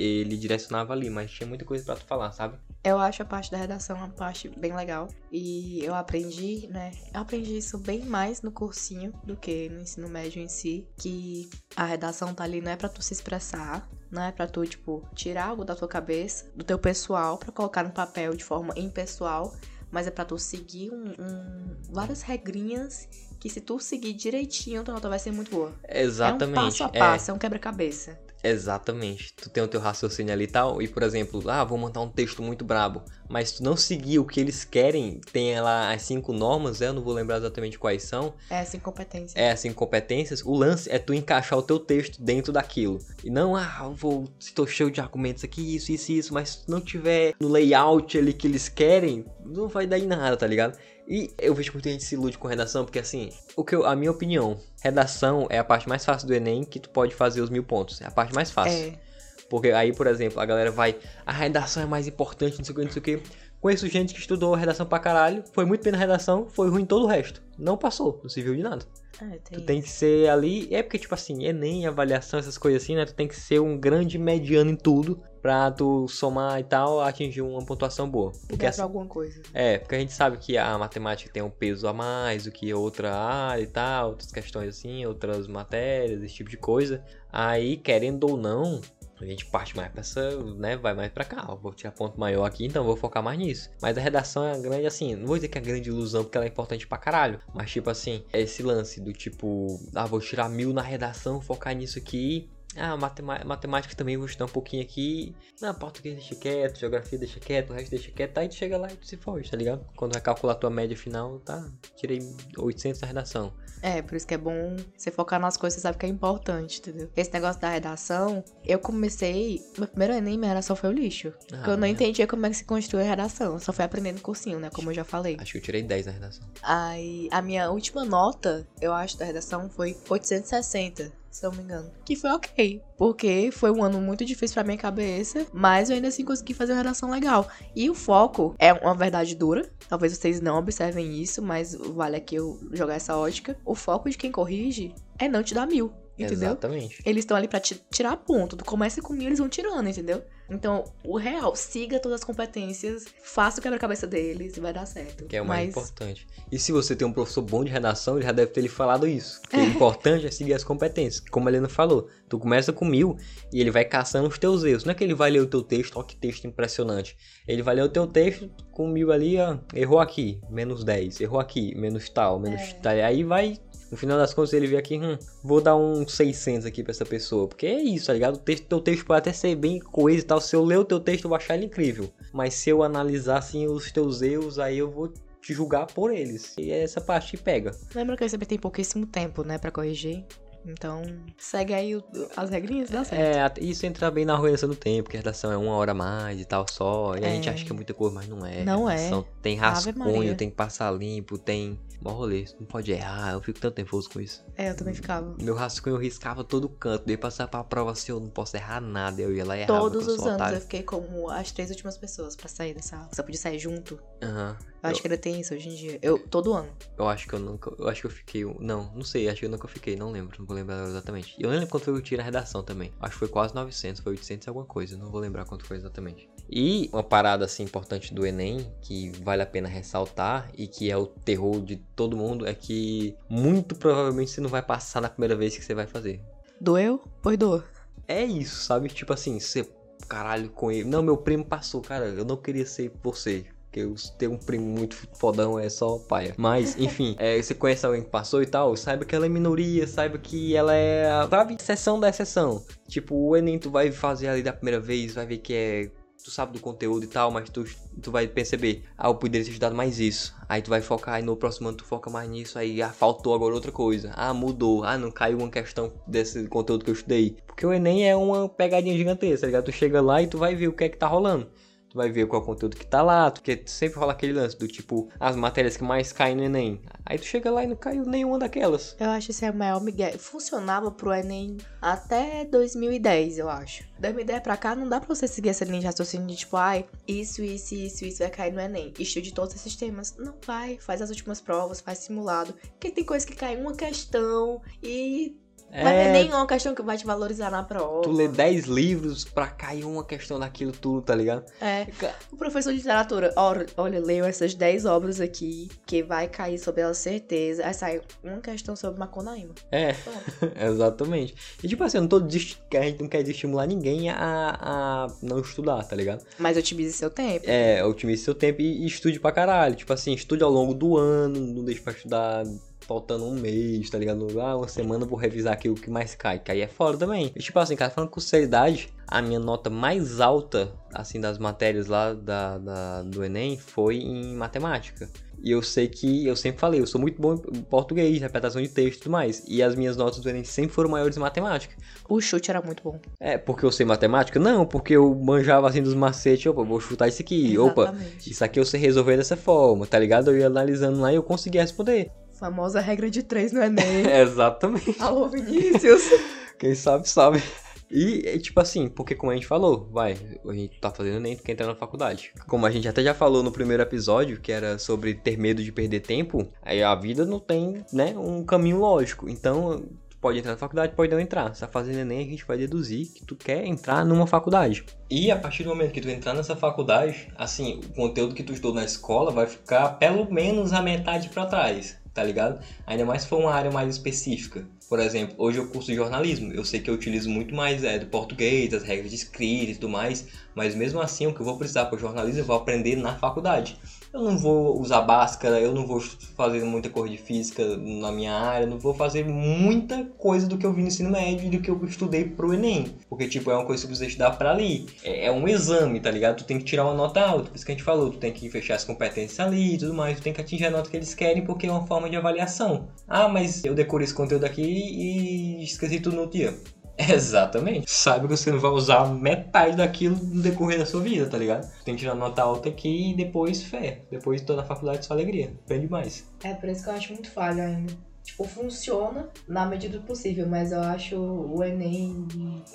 ele 0.00 0.36
direcionava 0.36 0.92
ali, 0.92 1.10
mas 1.10 1.30
tinha 1.30 1.46
muita 1.46 1.64
coisa 1.64 1.84
pra 1.84 1.96
tu 1.96 2.04
falar, 2.04 2.30
sabe? 2.30 2.56
Eu 2.82 2.98
acho 2.98 3.22
a 3.22 3.26
parte 3.26 3.50
da 3.50 3.58
redação 3.58 3.96
uma 3.96 4.08
parte 4.08 4.48
bem 4.48 4.74
legal. 4.74 5.08
E 5.30 5.84
eu 5.84 5.94
aprendi, 5.94 6.66
né? 6.68 6.92
Eu 7.12 7.20
aprendi 7.20 7.58
isso 7.58 7.76
bem 7.76 8.04
mais 8.06 8.40
no 8.40 8.50
cursinho 8.50 9.12
do 9.22 9.36
que 9.36 9.68
no 9.68 9.80
ensino 9.82 10.08
médio 10.08 10.40
em 10.42 10.48
si. 10.48 10.86
Que 10.96 11.50
a 11.76 11.84
redação 11.84 12.32
tá 12.32 12.44
ali 12.44 12.62
não 12.62 12.70
é 12.72 12.76
pra 12.76 12.88
tu 12.88 13.02
se 13.02 13.12
expressar. 13.12 13.86
Não 14.10 14.22
é 14.22 14.32
pra 14.32 14.46
tu, 14.46 14.64
tipo, 14.66 15.06
tirar 15.14 15.48
algo 15.48 15.64
da 15.64 15.76
tua 15.76 15.86
cabeça, 15.86 16.46
do 16.56 16.64
teu 16.64 16.78
pessoal, 16.78 17.36
pra 17.38 17.52
colocar 17.52 17.82
no 17.84 17.90
papel 17.90 18.34
de 18.34 18.42
forma 18.44 18.72
impessoal. 18.76 19.54
Mas 19.92 20.06
é 20.06 20.10
pra 20.10 20.24
tu 20.24 20.38
seguir 20.38 20.90
um, 20.90 21.10
um- 21.18 21.76
várias 21.90 22.22
regrinhas 22.22 23.08
que 23.38 23.50
se 23.50 23.60
tu 23.60 23.78
seguir 23.78 24.12
direitinho, 24.14 24.82
tua 24.84 24.94
nota 24.94 25.08
vai 25.08 25.18
ser 25.18 25.32
muito 25.32 25.50
boa. 25.50 25.72
Exatamente. 25.88 26.56
É 26.56 26.60
um 26.62 26.64
passo 26.64 26.84
a 26.84 26.88
passo, 26.88 27.30
é, 27.30 27.34
um 27.34 27.38
quebra-cabeça. 27.38 28.18
Exatamente. 28.42 29.34
Tu 29.34 29.50
tem 29.50 29.62
o 29.62 29.68
teu 29.68 29.80
raciocínio 29.80 30.32
ali 30.32 30.44
e 30.44 30.46
tal, 30.50 30.80
e 30.80 30.88
por 30.88 31.02
exemplo, 31.02 31.42
ah, 31.50 31.62
vou 31.64 31.76
mandar 31.78 32.00
um 32.00 32.10
texto 32.10 32.42
muito 32.42 32.64
brabo, 32.64 33.04
mas 33.30 33.52
tu 33.52 33.62
não 33.62 33.76
seguir 33.76 34.18
o 34.18 34.24
que 34.24 34.40
eles 34.40 34.64
querem, 34.64 35.20
tem 35.32 35.58
lá 35.60 35.92
as 35.92 36.02
cinco 36.02 36.32
normas, 36.32 36.80
né? 36.80 36.88
eu 36.88 36.92
não 36.92 37.00
vou 37.00 37.14
lembrar 37.14 37.38
exatamente 37.38 37.78
quais 37.78 38.02
são, 38.02 38.34
É 38.50 38.56
essa 38.56 38.76
incompetência. 38.76 39.38
é 39.40 39.52
assim, 39.52 39.72
competências, 39.72 40.42
o 40.44 40.52
lance 40.52 40.90
é 40.90 40.98
tu 40.98 41.14
encaixar 41.14 41.56
o 41.56 41.62
teu 41.62 41.78
texto 41.78 42.20
dentro 42.20 42.52
daquilo. 42.52 42.98
E 43.22 43.30
não, 43.30 43.54
ah, 43.54 43.82
eu 43.84 43.94
vou, 43.94 44.24
estou 44.38 44.66
cheio 44.66 44.90
de 44.90 45.00
argumentos 45.00 45.44
aqui, 45.44 45.76
isso, 45.76 45.92
isso, 45.92 46.10
isso, 46.10 46.34
mas 46.34 46.50
se 46.50 46.70
não 46.70 46.80
tiver 46.80 47.34
no 47.38 47.48
layout 47.48 48.18
ali 48.18 48.32
que 48.32 48.48
eles 48.48 48.68
querem, 48.68 49.24
não 49.44 49.68
vai 49.68 49.86
dar 49.86 49.98
em 49.98 50.06
nada, 50.06 50.36
tá 50.36 50.46
ligado? 50.46 50.76
E 51.06 51.30
eu 51.38 51.54
vejo 51.54 51.70
que 51.70 51.76
muita 51.76 51.90
gente 51.90 52.04
se 52.04 52.14
ilude 52.14 52.36
com 52.36 52.48
redação, 52.48 52.84
porque 52.84 52.98
assim, 52.98 53.30
o 53.56 53.64
que 53.64 53.74
eu, 53.74 53.86
a 53.86 53.94
minha 53.94 54.10
opinião, 54.10 54.58
redação 54.82 55.46
é 55.50 55.58
a 55.58 55.64
parte 55.64 55.88
mais 55.88 56.04
fácil 56.04 56.26
do 56.26 56.34
Enem 56.34 56.64
que 56.64 56.80
tu 56.80 56.88
pode 56.90 57.14
fazer 57.14 57.40
os 57.40 57.50
mil 57.50 57.62
pontos. 57.62 58.00
É 58.00 58.06
a 58.06 58.10
parte 58.10 58.34
mais 58.34 58.50
fácil. 58.50 58.94
É. 58.94 59.09
Porque 59.50 59.72
aí, 59.72 59.92
por 59.92 60.06
exemplo, 60.06 60.40
a 60.40 60.46
galera 60.46 60.70
vai. 60.70 60.96
A 61.26 61.32
redação 61.32 61.82
é 61.82 61.86
mais 61.86 62.06
importante, 62.08 62.56
não 62.56 62.64
sei 62.64 62.72
o 62.72 62.76
que, 62.76 62.84
não 62.84 62.90
sei 62.92 63.00
o 63.00 63.02
que. 63.02 63.20
Conheço 63.60 63.86
gente 63.88 64.14
que 64.14 64.20
estudou 64.20 64.54
redação 64.54 64.86
pra 64.86 64.98
caralho, 64.98 65.44
foi 65.52 65.66
muito 65.66 65.82
bem 65.82 65.92
na 65.92 65.98
redação, 65.98 66.46
foi 66.48 66.70
ruim 66.70 66.82
em 66.82 66.86
todo 66.86 67.04
o 67.04 67.06
resto. 67.06 67.42
Não 67.58 67.76
passou, 67.76 68.18
não 68.22 68.30
se 68.30 68.40
viu 68.40 68.56
de 68.56 68.62
nada. 68.62 68.86
É, 69.20 69.36
Tu 69.36 69.50
tem 69.56 69.64
tem 69.66 69.82
que 69.82 69.90
ser 69.90 70.30
ali. 70.30 70.66
É 70.74 70.82
porque, 70.82 70.98
tipo 70.98 71.12
assim, 71.12 71.44
Enem, 71.44 71.86
avaliação, 71.86 72.40
essas 72.40 72.56
coisas 72.56 72.82
assim, 72.82 72.94
né? 72.94 73.04
Tu 73.04 73.12
tem 73.12 73.28
que 73.28 73.36
ser 73.36 73.60
um 73.60 73.76
grande 73.76 74.16
mediano 74.16 74.70
em 74.70 74.76
tudo 74.76 75.20
pra 75.42 75.70
tu 75.70 76.08
somar 76.08 76.58
e 76.58 76.64
tal, 76.64 77.02
atingir 77.02 77.42
uma 77.42 77.62
pontuação 77.62 78.08
boa. 78.08 78.32
Porque 78.48 78.62
Dá 78.64 78.70
assim, 78.70 78.80
alguma 78.80 79.04
coisa. 79.06 79.42
é, 79.52 79.76
porque 79.76 79.94
a 79.94 79.98
gente 79.98 80.12
sabe 80.14 80.38
que 80.38 80.56
a 80.56 80.78
matemática 80.78 81.30
tem 81.30 81.42
um 81.42 81.50
peso 81.50 81.86
a 81.86 81.92
mais 81.92 82.44
do 82.44 82.50
que 82.52 82.72
outra 82.72 83.14
área 83.14 83.62
e 83.62 83.66
tal, 83.66 84.10
outras 84.10 84.32
questões 84.32 84.68
assim, 84.70 85.04
outras 85.04 85.46
matérias, 85.46 86.22
esse 86.22 86.32
tipo 86.34 86.48
de 86.48 86.56
coisa. 86.56 87.04
Aí, 87.30 87.76
querendo 87.76 88.24
ou 88.26 88.38
não, 88.38 88.80
a 89.20 89.26
gente 89.26 89.46
parte 89.46 89.76
mais 89.76 89.90
pra 89.90 90.00
essa, 90.00 90.36
né, 90.54 90.76
vai 90.76 90.94
mais 90.94 91.10
pra 91.12 91.24
cá. 91.24 91.42
Vou 91.54 91.72
tirar 91.72 91.92
ponto 91.92 92.18
maior 92.18 92.44
aqui, 92.44 92.64
então 92.66 92.84
vou 92.84 92.96
focar 92.96 93.22
mais 93.22 93.38
nisso. 93.38 93.70
Mas 93.80 93.96
a 93.96 94.00
redação 94.00 94.44
é 94.44 94.58
grande, 94.58 94.86
assim, 94.86 95.14
não 95.14 95.26
vou 95.26 95.36
dizer 95.36 95.48
que 95.48 95.58
é 95.58 95.60
grande 95.60 95.88
ilusão, 95.88 96.24
porque 96.24 96.36
ela 96.36 96.46
é 96.46 96.48
importante 96.48 96.86
pra 96.86 96.98
caralho. 96.98 97.40
Mas, 97.54 97.70
tipo 97.70 97.90
assim, 97.90 98.24
é 98.32 98.40
esse 98.40 98.62
lance 98.62 99.00
do 99.00 99.12
tipo, 99.12 99.80
ah, 99.94 100.06
vou 100.06 100.20
tirar 100.20 100.48
mil 100.48 100.72
na 100.72 100.82
redação, 100.82 101.40
focar 101.40 101.74
nisso 101.74 101.98
aqui 101.98 102.50
Ah, 102.76 102.96
matemática 102.96 103.96
também 103.96 104.16
vou 104.16 104.26
estudar 104.26 104.44
um 104.44 104.48
pouquinho 104.48 104.82
aqui. 104.82 105.34
Não, 105.60 105.74
português 105.74 106.14
deixa 106.14 106.36
quieto, 106.36 106.78
geografia 106.78 107.18
deixa 107.18 107.40
quieto, 107.40 107.70
o 107.70 107.72
resto 107.72 107.90
deixa 107.90 108.10
quieto. 108.12 108.38
Aí 108.38 108.48
tu 108.48 108.54
chega 108.54 108.78
lá 108.78 108.90
e 108.92 108.96
tu 108.96 109.06
se 109.06 109.16
foge, 109.16 109.50
tá 109.50 109.56
ligado? 109.56 109.84
Quando 109.96 110.12
vai 110.12 110.22
calcular 110.22 110.54
tua 110.54 110.70
média 110.70 110.96
final, 110.96 111.40
tá? 111.40 111.68
Tirei 111.96 112.20
800 112.56 113.00
na 113.00 113.06
redação. 113.08 113.52
É, 113.82 114.02
por 114.02 114.16
isso 114.16 114.26
que 114.26 114.34
é 114.34 114.38
bom 114.38 114.76
você 114.96 115.10
focar 115.10 115.40
nas 115.40 115.56
coisas 115.56 115.76
que 115.76 115.80
você 115.80 115.88
sabe 115.88 115.98
que 115.98 116.06
é 116.06 116.08
importante, 116.08 116.80
entendeu? 116.80 117.10
Esse 117.16 117.32
negócio 117.32 117.60
da 117.60 117.70
redação, 117.70 118.44
eu 118.64 118.78
comecei. 118.78 119.60
Meu 119.78 119.88
primeiro 119.88 120.14
Enem, 120.14 120.38
minha 120.38 120.50
redação 120.50 120.76
foi 120.76 120.90
o 120.90 120.92
lixo. 120.92 121.32
Ah, 121.52 121.56
porque 121.56 121.70
eu 121.70 121.76
não 121.76 121.86
entendia 121.86 122.26
como 122.26 122.46
é 122.46 122.50
que 122.50 122.56
se 122.56 122.64
construi 122.64 123.02
a 123.02 123.06
redação. 123.06 123.54
Eu 123.54 123.60
só 123.60 123.72
fui 123.72 123.84
aprendendo 123.84 124.20
cursinho, 124.20 124.58
né? 124.58 124.70
Como 124.70 124.90
eu 124.90 124.94
já 124.94 125.04
falei. 125.04 125.36
Acho 125.40 125.52
que 125.52 125.58
eu 125.58 125.62
tirei 125.62 125.82
10 125.82 126.06
na 126.06 126.12
redação. 126.12 126.46
Aí, 126.62 127.28
a 127.30 127.40
minha 127.40 127.70
última 127.70 128.04
nota, 128.04 128.66
eu 128.80 128.92
acho, 128.92 129.18
da 129.18 129.24
redação 129.24 129.68
foi 129.70 129.96
860, 130.08 131.12
se 131.30 131.46
eu 131.46 131.50
não 131.50 131.58
me 131.58 131.64
engano. 131.64 131.90
Que 132.04 132.16
foi 132.16 132.30
ok. 132.30 132.82
Porque 132.96 133.50
foi 133.52 133.70
um 133.70 133.82
ano 133.82 134.00
muito 134.00 134.24
difícil 134.24 134.54
pra 134.54 134.64
minha 134.64 134.76
cabeça, 134.76 135.46
mas 135.52 135.88
eu 135.88 135.96
ainda 135.96 136.08
assim 136.08 136.24
consegui 136.24 136.52
fazer 136.52 136.72
uma 136.72 136.78
redação 136.78 137.10
legal. 137.10 137.48
E 137.74 137.88
o 137.88 137.94
foco 137.94 138.54
é 138.58 138.72
uma 138.72 138.94
verdade 138.94 139.34
dura. 139.34 139.70
Talvez 139.88 140.16
vocês 140.16 140.40
não 140.40 140.58
observem 140.58 141.20
isso, 141.20 141.40
mas 141.40 141.74
vale 141.74 142.16
aqui 142.16 142.34
eu 142.34 142.58
jogar 142.72 142.94
essa 142.94 143.16
ótica. 143.16 143.56
O 143.64 143.74
foco 143.74 144.10
de 144.10 144.18
quem 144.18 144.32
corrige 144.32 144.94
é 145.18 145.28
não 145.28 145.42
te 145.42 145.54
dar 145.54 145.66
mil. 145.66 145.92
Entendeu? 146.18 146.50
Exatamente. 146.50 147.02
Eles 147.06 147.22
estão 147.22 147.36
ali 147.36 147.48
pra 147.48 147.60
te 147.60 147.80
tirar 147.90 148.16
ponto. 148.18 148.56
Tu 148.56 148.64
começa 148.64 149.00
com 149.00 149.14
mil, 149.14 149.26
eles 149.26 149.38
vão 149.38 149.48
tirando, 149.48 149.88
entendeu? 149.88 150.22
Então, 150.50 150.84
o 151.04 151.16
real, 151.16 151.54
siga 151.54 152.00
todas 152.00 152.20
as 152.20 152.24
competências, 152.24 153.04
faça 153.22 153.60
o 153.60 153.62
quebra-cabeça 153.62 154.06
deles 154.06 154.56
e 154.56 154.60
vai 154.60 154.72
dar 154.72 154.84
certo. 154.86 155.24
Que 155.26 155.36
é 155.36 155.42
o 155.42 155.46
mais 155.46 155.66
Mas 155.66 155.68
importante. 155.70 156.26
E 156.50 156.58
se 156.58 156.72
você 156.72 156.96
tem 156.96 157.06
um 157.06 157.12
professor 157.12 157.42
bom 157.42 157.64
de 157.64 157.70
redação, 157.70 158.16
ele 158.16 158.26
já 158.26 158.32
deve 158.32 158.50
ter 158.50 158.60
lhe 158.60 158.68
falado 158.68 159.06
isso. 159.06 159.40
Que 159.48 159.56
o 159.56 159.64
importante 159.64 160.26
é 160.26 160.30
seguir 160.30 160.54
as 160.54 160.64
competências. 160.64 161.20
Como 161.30 161.48
a 161.48 161.50
Helena 161.50 161.68
falou, 161.68 162.08
tu 162.28 162.38
começa 162.38 162.72
com 162.72 162.84
mil 162.84 163.16
e 163.52 163.60
ele 163.60 163.70
vai 163.70 163.84
caçando 163.84 164.28
os 164.28 164.38
teus 164.38 164.64
erros. 164.64 164.84
Não 164.84 164.92
é 164.92 164.94
que 164.94 165.04
ele 165.04 165.14
vai 165.14 165.30
ler 165.30 165.40
o 165.40 165.46
teu 165.46 165.62
texto, 165.62 165.96
ó 165.98 166.02
que 166.02 166.16
texto 166.16 166.46
impressionante. 166.46 167.16
Ele 167.46 167.62
vai 167.62 167.76
ler 167.76 167.82
o 167.82 167.88
teu 167.88 168.06
texto 168.06 168.50
com 168.72 168.88
mil 168.88 169.12
ali, 169.12 169.38
ó, 169.38 169.58
errou 169.74 170.00
aqui, 170.00 170.40
menos 170.50 170.82
10, 170.82 171.20
errou 171.20 171.38
aqui, 171.38 171.74
menos 171.76 172.08
tal, 172.08 172.40
menos 172.40 172.60
É. 172.60 172.74
tal. 172.74 172.92
Aí 172.92 173.22
vai 173.22 173.58
no 173.90 173.96
final 173.96 174.16
das 174.16 174.32
contas, 174.32 174.52
ele 174.52 174.66
vê 174.66 174.76
aqui, 174.76 174.98
hum, 174.98 175.18
vou 175.42 175.60
dar 175.60 175.76
um 175.76 176.06
600 176.06 176.64
aqui 176.64 176.82
pra 176.82 176.92
essa 176.92 177.04
pessoa. 177.04 177.48
Porque 177.48 177.66
é 177.66 177.82
isso, 177.82 178.06
tá 178.06 178.12
ligado? 178.12 178.36
O 178.36 178.38
texto, 178.38 178.66
teu 178.66 178.80
texto 178.80 179.04
pode 179.04 179.18
até 179.18 179.32
ser 179.32 179.56
bem 179.56 179.80
coisa 179.80 180.20
e 180.20 180.22
tal. 180.22 180.40
Se 180.40 180.54
eu 180.54 180.64
ler 180.64 180.78
o 180.78 180.84
teu 180.84 181.00
texto, 181.00 181.24
eu 181.24 181.28
vou 181.28 181.36
achar 181.36 181.56
ele 181.56 181.66
incrível. 181.66 182.10
Mas 182.32 182.54
se 182.54 182.70
eu 182.70 182.82
analisar, 182.82 183.38
assim, 183.38 183.66
os 183.66 183.90
teus 183.90 184.22
erros, 184.22 184.58
aí 184.58 184.78
eu 184.78 184.90
vou 184.90 185.08
te 185.40 185.52
julgar 185.52 185.86
por 185.86 186.12
eles. 186.12 186.54
E 186.56 186.70
essa 186.70 187.00
parte 187.00 187.36
pega. 187.36 187.72
lembra 187.94 188.16
que 188.16 188.28
você 188.28 188.38
tem 188.38 188.58
pouquíssimo 188.58 189.06
tempo, 189.06 189.42
né, 189.42 189.58
pra 189.58 189.70
corrigir. 189.70 190.24
Então, 190.64 191.02
segue 191.38 191.72
aí 191.74 191.96
o- 191.96 192.04
as 192.36 192.50
regrinhas, 192.50 192.90
dá 192.90 193.04
certo. 193.04 193.58
É, 193.60 193.64
isso 193.64 193.86
entra 193.86 194.10
bem 194.10 194.24
na 194.24 194.34
organização 194.34 194.68
do 194.68 194.76
tempo, 194.76 195.08
que 195.08 195.16
a 195.16 195.20
redação 195.20 195.50
é 195.50 195.56
uma 195.56 195.72
hora 195.74 195.92
a 195.92 195.94
mais 195.94 196.40
e 196.40 196.44
tal 196.44 196.66
só. 196.70 197.14
E 197.16 197.24
a 197.24 197.28
É. 197.28 197.34
gente 197.34 197.48
acha 197.50 197.64
que 197.64 197.72
é 197.72 197.74
muita 197.74 197.94
coisa, 197.94 198.14
mas 198.14 198.28
não 198.28 198.44
é. 198.44 198.64
Não 198.64 198.88
é. 198.88 199.10
Tem 199.42 199.56
rascunho, 199.56 200.34
tem 200.34 200.50
que 200.50 200.56
passar 200.56 200.90
limpo, 200.92 201.38
tem... 201.38 201.78
Mó 202.02 202.12
rolê, 202.12 202.46
não 202.58 202.66
pode 202.66 202.90
errar, 202.90 203.34
eu 203.34 203.42
fico 203.42 203.60
tanto 203.60 203.76
nervoso 203.76 204.08
com 204.08 204.18
isso. 204.22 204.42
É, 204.56 204.70
eu 204.70 204.74
também 204.74 204.94
ficava. 204.94 205.36
Meu 205.38 205.54
rascunho 205.54 205.96
eu 205.96 206.00
riscava 206.00 206.42
todo 206.42 206.66
canto, 206.66 207.04
daí 207.06 207.14
passar 207.14 207.46
pra 207.46 207.62
prova 207.62 207.90
assim, 207.92 208.10
eu 208.10 208.18
não 208.18 208.30
posso 208.30 208.56
errar 208.56 208.80
nada, 208.80 209.20
eu 209.20 209.34
ia 209.34 209.44
lá 209.44 209.54
e 209.54 209.60
errava. 209.60 209.78
Todos 209.80 210.06
os 210.08 210.18
anos 210.20 210.34
otário. 210.36 210.56
eu 210.56 210.60
fiquei 210.62 210.82
como 210.82 211.28
as 211.28 211.52
três 211.52 211.68
últimas 211.68 211.98
pessoas 211.98 212.34
pra 212.34 212.48
sair 212.48 212.72
dessa 212.72 212.96
aula. 212.96 213.10
Só 213.12 213.22
podia 213.22 213.38
sair 213.38 213.58
junto. 213.58 214.00
Aham. 214.22 214.56
Eu 214.82 214.88
acho 214.90 214.98
Eu- 214.98 215.02
que 215.02 215.08
ainda 215.08 215.18
tem 215.18 215.40
isso 215.40 215.54
hoje 215.54 215.68
em 215.68 215.74
dia. 215.74 215.98
Eu, 216.00 216.18
todo 216.18 216.52
ano. 216.54 216.70
Eu 216.96 217.06
acho 217.08 217.28
que 217.28 217.34
eu 217.34 217.38
nunca. 217.38 217.72
Eu 217.78 217.88
acho 217.88 218.00
que 218.00 218.06
eu 218.06 218.10
fiquei. 218.10 218.44
Não, 218.60 218.90
não 218.94 219.02
sei, 219.04 219.28
acho 219.28 219.40
que 219.40 219.46
eu 219.46 219.50
nunca 219.50 219.68
fiquei, 219.68 219.94
não 219.96 220.10
lembro, 220.10 220.36
não 220.38 220.46
vou 220.46 220.56
lembrar 220.56 220.86
exatamente. 220.88 221.34
E 221.38 221.42
eu 221.42 221.50
nem 221.50 221.58
lembro 221.58 221.70
quanto 221.72 221.84
foi 221.84 221.92
que 221.94 221.98
eu 221.98 222.02
tirei 222.04 222.18
na 222.18 222.24
redação 222.24 222.62
também. 222.62 222.92
Acho 223.00 223.12
que 223.12 223.18
foi 223.18 223.28
quase 223.28 223.54
900, 223.54 224.00
foi 224.00 224.12
800 224.12 224.46
e 224.46 224.50
alguma 224.50 224.64
coisa, 224.66 224.96
não 224.96 225.10
vou 225.10 225.20
lembrar 225.20 225.44
quanto 225.44 225.64
foi 225.66 225.76
exatamente. 225.76 226.28
E 226.50 226.88
uma 226.92 227.02
parada 227.02 227.44
assim 227.44 227.62
importante 227.62 228.12
do 228.14 228.26
Enem, 228.26 228.72
que 228.80 229.10
vale 229.22 229.42
a 229.42 229.46
pena 229.46 229.68
ressaltar 229.68 230.50
e 230.56 230.66
que 230.66 230.90
é 230.90 230.96
o 230.96 231.06
terror 231.06 231.60
de 231.62 231.76
todo 231.94 232.16
mundo, 232.16 232.46
é 232.46 232.54
que 232.54 233.14
muito 233.28 233.74
provavelmente 233.74 234.30
você 234.30 234.40
não 234.40 234.48
vai 234.48 234.62
passar 234.62 235.00
na 235.00 235.08
primeira 235.10 235.36
vez 235.36 235.56
que 235.56 235.62
você 235.64 235.74
vai 235.74 235.86
fazer. 235.86 236.20
Doeu? 236.60 237.02
Pois 237.22 237.38
doa. 237.38 237.64
É 238.08 238.24
isso, 238.24 238.64
sabe? 238.64 238.88
Tipo 238.88 239.12
assim, 239.12 239.38
você. 239.38 239.68
Caralho, 240.08 240.50
com 240.50 240.72
ele. 240.72 240.84
Não, 240.84 241.02
meu 241.02 241.16
primo 241.16 241.44
passou, 241.44 241.80
cara. 241.80 242.06
Eu 242.06 242.24
não 242.24 242.36
queria 242.36 242.66
ser 242.66 242.90
você. 243.02 243.46
Porque 243.70 243.80
eu 243.80 243.94
ter 244.18 244.26
um 244.26 244.36
primo 244.36 244.66
muito 244.66 244.96
fodão 245.12 245.56
é 245.56 245.68
só 245.70 245.96
paia. 245.96 246.34
Mas, 246.36 246.74
enfim, 246.78 247.14
é, 247.18 247.40
você 247.40 247.54
conhece 247.54 247.86
alguém 247.86 248.02
que 248.02 248.10
passou 248.10 248.42
e 248.42 248.46
tal, 248.46 248.76
saiba 248.76 249.04
que 249.04 249.14
ela 249.14 249.26
é 249.26 249.28
minoria, 249.28 249.86
saiba 249.86 250.18
que 250.18 250.56
ela 250.56 250.74
é 250.74 251.08
a 251.08 251.28
sabe, 251.28 251.54
exceção 251.54 252.00
da 252.00 252.08
exceção. 252.08 252.64
Tipo, 252.88 253.14
o 253.14 253.36
Enem 253.36 253.60
tu 253.60 253.70
vai 253.70 253.92
fazer 253.92 254.26
ali 254.26 254.42
da 254.42 254.52
primeira 254.52 254.80
vez, 254.80 255.14
vai 255.14 255.24
ver 255.24 255.38
que 255.38 255.54
é. 255.54 255.90
Tu 256.22 256.30
sabe 256.30 256.52
do 256.52 256.60
conteúdo 256.60 257.04
e 257.04 257.06
tal, 257.06 257.30
mas 257.30 257.48
tu, 257.48 257.64
tu 258.02 258.10
vai 258.10 258.28
perceber, 258.28 258.84
ah, 258.98 259.08
eu 259.08 259.14
poderia 259.14 259.42
ter 259.42 259.52
estudado 259.52 259.74
mais 259.74 259.98
isso. 259.98 260.36
Aí 260.46 260.60
tu 260.60 260.68
vai 260.68 260.82
focar, 260.82 261.14
aí 261.14 261.22
no 261.22 261.34
próximo 261.34 261.68
ano 261.68 261.78
tu 261.78 261.84
foca 261.84 262.10
mais 262.10 262.28
nisso, 262.28 262.58
aí 262.58 262.82
ah, 262.82 262.90
faltou 262.90 263.34
agora 263.34 263.54
outra 263.54 263.72
coisa. 263.72 264.12
Ah, 264.14 264.34
mudou, 264.34 264.84
ah, 264.84 264.98
não 264.98 265.10
caiu 265.10 265.38
uma 265.38 265.48
questão 265.48 265.90
desse 266.06 266.46
conteúdo 266.48 266.84
que 266.84 266.90
eu 266.90 266.94
estudei. 266.94 267.38
Porque 267.46 267.64
o 267.64 267.72
Enem 267.72 268.06
é 268.06 268.14
uma 268.14 268.50
pegadinha 268.50 268.94
gigantesca, 268.98 269.40
tá 269.40 269.46
ligado? 269.46 269.64
Tu 269.64 269.72
chega 269.72 270.02
lá 270.02 270.20
e 270.20 270.26
tu 270.26 270.36
vai 270.36 270.54
ver 270.54 270.68
o 270.68 270.74
que 270.74 270.84
é 270.84 270.88
que 270.90 270.98
tá 270.98 271.06
rolando. 271.06 271.48
Tu 271.90 271.96
vai 271.96 272.08
ver 272.08 272.28
qual 272.28 272.40
é 272.40 272.44
o 272.44 272.46
conteúdo 272.46 272.76
que 272.76 272.86
tá 272.86 273.02
lá, 273.02 273.28
porque 273.32 273.64
sempre 273.66 273.98
rola 273.98 274.12
aquele 274.12 274.32
lance 274.32 274.56
do 274.56 274.68
tipo, 274.68 275.08
as 275.18 275.34
matérias 275.34 275.76
que 275.76 275.82
mais 275.82 276.12
caem 276.12 276.36
no 276.36 276.44
Enem. 276.44 276.80
Aí 277.04 277.18
tu 277.18 277.24
chega 277.24 277.50
lá 277.50 277.64
e 277.64 277.66
não 277.66 277.74
caiu 277.74 278.04
nenhuma 278.04 278.38
daquelas. 278.38 278.94
Eu 279.00 279.10
acho 279.10 279.32
esse 279.32 279.44
é 279.44 279.50
o 279.50 279.54
maior 279.54 279.80
migué. 279.82 280.12
Funcionava 280.16 280.92
pro 280.92 281.12
Enem 281.12 281.56
até 281.82 282.44
2010, 282.44 283.38
eu 283.38 283.50
acho. 283.50 283.82
2010 283.98 284.40
pra 284.40 284.56
cá, 284.56 284.76
não 284.76 284.88
dá 284.88 285.00
pra 285.00 285.12
você 285.12 285.26
seguir 285.26 285.48
essa 285.48 285.64
linha 285.64 285.80
de 285.80 285.86
raciocínio 285.86 286.28
de 286.28 286.36
tipo, 286.36 286.56
ai, 286.56 286.86
isso, 287.08 287.42
isso, 287.42 287.74
isso, 287.74 288.04
isso 288.04 288.18
vai 288.20 288.30
cair 288.30 288.52
no 288.52 288.60
Enem. 288.60 288.94
Estude 288.96 289.34
todos 289.34 289.56
esses 289.56 289.74
temas. 289.74 290.16
Não 290.16 290.34
vai, 290.46 290.78
faz 290.78 291.02
as 291.02 291.10
últimas 291.10 291.40
provas, 291.40 291.80
faz 291.80 291.98
simulado. 291.98 292.54
Porque 292.70 292.92
tem 292.92 293.02
coisa 293.02 293.26
que 293.26 293.34
cai 293.34 293.56
uma 293.56 293.74
questão 293.74 294.62
e 294.80 295.36
não 295.72 295.84
vai 295.84 296.04
ter 296.04 296.12
nenhuma 296.12 296.46
questão 296.46 296.74
que 296.74 296.82
vai 296.82 296.96
te 296.96 297.06
valorizar 297.06 297.50
na 297.50 297.62
prova. 297.62 298.00
É. 298.00 298.02
Tu 298.02 298.12
lê 298.12 298.28
10 298.28 298.64
livros 298.64 299.24
pra 299.24 299.46
cair 299.46 299.84
uma 299.84 300.04
questão 300.04 300.38
daquilo 300.38 300.72
tudo, 300.72 301.02
tá 301.02 301.14
ligado? 301.14 301.44
É. 301.60 301.86
O 302.32 302.36
professor 302.36 302.70
de 302.70 302.78
literatura, 302.78 303.32
olha, 303.36 303.66
olha, 303.76 304.00
leio 304.00 304.24
essas 304.24 304.54
10 304.54 304.84
obras 304.84 305.20
aqui, 305.20 305.68
que 305.86 306.02
vai 306.02 306.28
cair 306.28 306.58
sobre 306.58 306.82
ela 306.82 306.94
certeza. 306.94 307.64
Aí 307.66 307.74
sai 307.74 308.00
uma 308.22 308.40
questão 308.40 308.74
sobre 308.74 308.98
Macunaíma. 308.98 309.54
É, 309.70 309.94
exatamente. 310.66 311.34
E 311.62 311.68
tipo 311.68 311.84
assim, 311.84 311.98
eu 311.98 312.02
não 312.02 312.08
tô 312.08 312.16
a 312.16 312.82
gente 312.82 313.00
não 313.00 313.08
quer 313.08 313.26
estimular 313.28 313.66
ninguém 313.66 314.10
a, 314.10 314.58
a 314.60 315.06
não 315.22 315.40
estudar, 315.40 315.82
tá 315.84 315.94
ligado? 315.94 316.24
Mas 316.38 316.56
otimize 316.56 316.92
seu 316.92 317.10
tempo. 317.10 317.44
É, 317.48 317.84
otimize 317.84 318.22
seu 318.22 318.34
tempo 318.34 318.60
e, 318.60 318.82
e 318.82 318.86
estude 318.86 319.20
pra 319.20 319.32
caralho. 319.32 319.74
Tipo 319.74 319.92
assim, 319.92 320.12
estude 320.12 320.42
ao 320.42 320.50
longo 320.50 320.74
do 320.74 320.96
ano, 320.96 321.38
não 321.38 321.64
deixe 321.64 321.80
pra 321.80 321.92
estudar 321.92 322.44
faltando 322.90 323.24
um 323.24 323.34
mês, 323.34 323.88
tá 323.88 323.96
ligado? 323.96 324.26
Ah, 324.40 324.56
uma 324.56 324.66
semana 324.66 325.04
eu 325.04 325.08
vou 325.08 325.16
revisar 325.16 325.52
aqui 325.52 325.68
o 325.68 325.74
que 325.76 325.88
mais 325.88 326.16
cai, 326.16 326.40
que 326.40 326.50
aí 326.50 326.60
é 326.60 326.66
fora 326.66 326.96
também. 326.96 327.30
E 327.36 327.38
tipo 327.38 327.56
assim, 327.60 327.76
cara, 327.76 327.88
falando 327.88 328.10
com 328.10 328.18
seriedade, 328.18 328.88
a 329.06 329.22
minha 329.22 329.38
nota 329.38 329.70
mais 329.70 330.20
alta, 330.20 330.72
assim, 330.92 331.20
das 331.20 331.38
matérias 331.38 331.86
lá 331.86 332.12
da, 332.12 332.58
da- 332.58 333.02
do 333.04 333.22
Enem 333.24 333.56
foi 333.56 333.98
em 333.98 334.34
matemática. 334.34 335.08
E 335.42 335.52
eu 335.52 335.62
sei 335.62 335.86
que, 335.88 336.26
eu 336.26 336.34
sempre 336.34 336.60
falei, 336.60 336.80
eu 336.80 336.86
sou 336.86 337.00
muito 337.00 337.22
bom 337.22 337.34
em 337.54 337.62
português, 337.62 338.14
interpretação 338.14 338.60
de 338.60 338.68
texto 338.68 338.98
e 338.98 339.02
tudo 339.02 339.12
mais. 339.12 339.42
E 339.48 339.62
as 339.62 339.74
minhas 339.76 339.96
notas 339.96 340.18
do 340.18 340.28
Enem 340.28 340.42
sempre 340.44 340.74
foram 340.74 340.90
maiores 340.90 341.16
em 341.16 341.20
matemática. 341.20 341.74
O 342.08 342.20
chute 342.20 342.50
era 342.50 342.60
muito 342.60 342.82
bom. 342.82 342.98
É, 343.20 343.38
porque 343.38 343.64
eu 343.64 343.70
sei 343.70 343.86
matemática? 343.86 344.38
Não, 344.40 344.66
porque 344.66 344.96
eu 344.96 345.14
manjava 345.14 345.68
assim 345.68 345.80
dos 345.80 345.94
macetes, 345.94 346.44
opa, 346.46 346.64
vou 346.64 346.80
chutar 346.80 347.06
isso 347.06 347.22
aqui, 347.22 347.56
opa, 347.56 347.82
Exatamente. 347.84 348.30
isso 348.30 348.44
aqui 348.44 348.58
eu 348.60 348.64
sei 348.66 348.80
resolver 348.80 349.16
dessa 349.16 349.36
forma, 349.36 349.86
tá 349.86 349.96
ligado? 349.98 350.30
Eu 350.32 350.38
ia 350.38 350.48
analisando 350.48 351.00
lá 351.00 351.12
e 351.12 351.16
eu 351.16 351.22
conseguia 351.22 351.62
responder. 351.62 352.10
Famosa 352.40 352.80
regra 352.80 353.10
de 353.10 353.22
três 353.22 353.52
no 353.52 353.62
Enem. 353.62 354.08
Exatamente. 354.10 354.96
Alô, 354.98 355.28
Vinícius. 355.28 356.02
Quem 356.58 356.74
sabe, 356.74 357.06
sabe. 357.06 357.42
E, 357.90 358.22
é 358.24 358.38
tipo 358.38 358.58
assim, 358.60 358.88
porque 358.88 359.14
como 359.14 359.30
a 359.30 359.34
gente 359.34 359.46
falou, 359.46 359.86
vai, 359.92 360.16
a 360.46 360.52
gente 360.54 360.80
tá 360.80 360.90
fazendo 360.90 361.20
nem 361.20 361.36
quer 361.36 361.52
entrar 361.52 361.66
na 361.66 361.74
faculdade. 361.74 362.32
Como 362.46 362.64
a 362.64 362.70
gente 362.70 362.88
até 362.88 363.02
já 363.02 363.12
falou 363.12 363.42
no 363.42 363.52
primeiro 363.52 363.82
episódio, 363.82 364.40
que 364.40 364.50
era 364.50 364.78
sobre 364.78 365.12
ter 365.12 365.36
medo 365.36 365.62
de 365.62 365.70
perder 365.70 366.00
tempo, 366.00 366.48
aí 366.62 366.82
a 366.82 366.94
vida 366.94 367.26
não 367.26 367.38
tem, 367.38 367.84
né, 367.92 368.14
um 368.16 368.42
caminho 368.42 368.78
lógico. 368.78 369.28
Então, 369.28 369.82
tu 370.08 370.16
pode 370.18 370.38
entrar 370.38 370.52
na 370.52 370.56
faculdade, 370.56 370.94
pode 370.94 371.12
não 371.12 371.20
entrar. 371.20 371.52
Se 371.54 371.60
tá 371.60 371.68
fazendo 371.68 371.98
Enem, 371.98 372.20
a 372.20 372.30
gente 372.30 372.46
vai 372.46 372.56
deduzir 372.56 373.12
que 373.12 373.24
tu 373.24 373.36
quer 373.36 373.66
entrar 373.66 374.04
numa 374.04 374.26
faculdade. 374.26 374.86
E 375.10 375.30
a 375.30 375.36
partir 375.36 375.64
do 375.64 375.70
momento 375.70 375.92
que 375.92 376.00
tu 376.00 376.08
entrar 376.08 376.32
nessa 376.32 376.56
faculdade, 376.56 377.28
assim, 377.36 377.80
o 377.90 377.94
conteúdo 377.94 378.34
que 378.34 378.44
tu 378.44 378.52
estudou 378.52 378.74
na 378.74 378.84
escola 378.84 379.30
vai 379.30 379.46
ficar 379.46 379.98
pelo 379.98 380.32
menos 380.32 380.72
a 380.72 380.80
metade 380.80 381.28
pra 381.28 381.44
trás, 381.44 382.00
tá 382.20 382.24
ligado? 382.24 382.62
Ainda 382.86 383.06
mais 383.06 383.22
se 383.22 383.28
for 383.28 383.40
uma 383.40 383.50
área 383.50 383.70
mais 383.70 383.88
específica. 383.88 384.66
Por 384.90 385.00
exemplo, 385.00 385.34
hoje 385.38 385.56
eu 385.58 385.68
curso 385.68 385.94
jornalismo. 385.94 386.52
Eu 386.52 386.66
sei 386.66 386.78
que 386.80 386.90
eu 386.90 386.94
utilizo 386.94 387.30
muito 387.30 387.54
mais 387.54 387.82
é, 387.82 387.98
do 387.98 388.06
português, 388.06 388.68
das 388.68 388.82
regras 388.82 389.08
de 389.08 389.16
escrita 389.16 389.70
e 389.70 389.74
tudo 389.74 389.88
mais. 389.88 390.26
Mas 390.54 390.74
mesmo 390.74 391.00
assim, 391.00 391.26
o 391.26 391.34
que 391.34 391.40
eu 391.40 391.46
vou 391.46 391.56
precisar 391.56 391.86
para 391.86 391.98
jornalismo 391.98 392.40
eu 392.40 392.44
vou 392.44 392.56
aprender 392.56 392.96
na 392.96 393.16
faculdade. 393.16 393.78
Eu 394.12 394.22
não 394.22 394.36
vou 394.36 394.80
usar 394.80 395.02
Bhaskara, 395.02 395.60
eu 395.60 395.72
não 395.72 395.86
vou 395.86 396.00
fazer 396.36 396.64
muita 396.64 396.90
coisa 396.90 397.14
de 397.14 397.18
física 397.18 397.64
na 397.76 398.10
minha 398.10 398.34
área, 398.34 398.66
não 398.66 398.76
vou 398.76 398.92
fazer 398.92 399.24
muita 399.24 400.04
coisa 400.18 400.48
do 400.48 400.58
que 400.58 400.66
eu 400.66 400.72
vi 400.72 400.82
no 400.82 400.88
ensino 400.88 401.08
médio 401.08 401.46
e 401.46 401.50
do 401.50 401.60
que 401.60 401.70
eu 401.70 401.84
estudei 401.84 402.24
pro 402.24 402.52
Enem. 402.52 402.96
Porque, 403.08 403.28
tipo, 403.28 403.52
é 403.52 403.54
uma 403.54 403.64
coisa 403.64 403.80
que 403.80 403.86
você 403.86 403.86
precisa 403.86 404.08
estudar 404.08 404.32
pra 404.32 404.50
ali. 404.50 404.86
É, 405.04 405.26
é, 405.26 405.30
um 405.30 405.46
exame, 405.46 406.00
tá 406.00 406.10
ligado? 406.10 406.38
Tu 406.38 406.44
tem 406.44 406.58
que 406.58 406.64
tirar 406.64 406.84
uma 406.84 406.94
nota 406.94 407.20
alta, 407.20 407.50
por 407.50 407.56
isso 407.56 407.64
que 407.64 407.70
a 407.70 407.74
gente 407.74 407.84
falou, 407.84 408.10
tu 408.10 408.18
tem 408.18 408.32
que 408.32 408.50
fechar 408.50 408.74
as 408.74 408.84
competências 408.84 409.38
ali 409.38 409.74
e 409.74 409.78
tudo 409.78 409.94
mais, 409.94 410.18
tu 410.18 410.22
tem 410.24 410.32
que 410.32 410.40
atingir 410.40 410.66
a 410.66 410.70
nota 410.70 410.90
que 410.90 410.96
eles 410.96 411.14
querem 411.14 411.44
porque 411.44 411.68
é 411.68 411.70
uma 411.70 411.86
forma 411.86 412.10
de 412.10 412.16
avaliação. 412.16 412.88
Ah, 413.06 413.28
mas 413.28 413.64
eu 413.64 413.74
decorei 413.74 414.04
esse 414.04 414.14
conteúdo 414.14 414.44
aqui 414.44 414.62
e 414.62 415.62
esqueci 415.62 416.00
tudo 416.00 416.16
no 416.16 416.26
dia. 416.28 416.52
Exatamente. 417.08 417.90
Sabe 417.90 418.28
que 418.28 418.36
você 418.36 418.50
não 418.50 418.58
vai 418.58 418.70
usar 418.70 419.06
metade 419.06 419.76
daquilo 419.76 420.16
no 420.16 420.42
decorrer 420.42 420.78
da 420.78 420.86
sua 420.86 421.00
vida, 421.00 421.26
tá 421.26 421.38
ligado? 421.38 421.70
Tem 421.84 421.94
que 421.94 422.00
tirar 422.00 422.14
nota 422.14 422.42
alta 422.42 422.68
aqui 422.68 423.10
e 423.10 423.14
depois 423.14 423.62
fé. 423.62 424.02
Depois 424.10 424.42
toda 424.42 424.62
a 424.62 424.64
faculdade 424.64 425.06
só 425.06 425.14
alegria. 425.14 425.52
Aprende 425.64 425.88
mais. 425.88 426.28
É 426.44 426.54
por 426.54 426.68
isso 426.68 426.84
que 426.84 426.90
eu 426.90 426.94
acho 426.94 427.12
muito 427.12 427.30
falho 427.30 427.62
ainda 427.62 428.09
tipo, 428.30 428.44
funciona 428.44 429.28
na 429.46 429.66
medida 429.66 429.98
do 429.98 430.04
possível, 430.04 430.46
mas 430.46 430.72
eu 430.72 430.80
acho 430.80 431.16
o 431.16 431.62
Enem, 431.62 432.26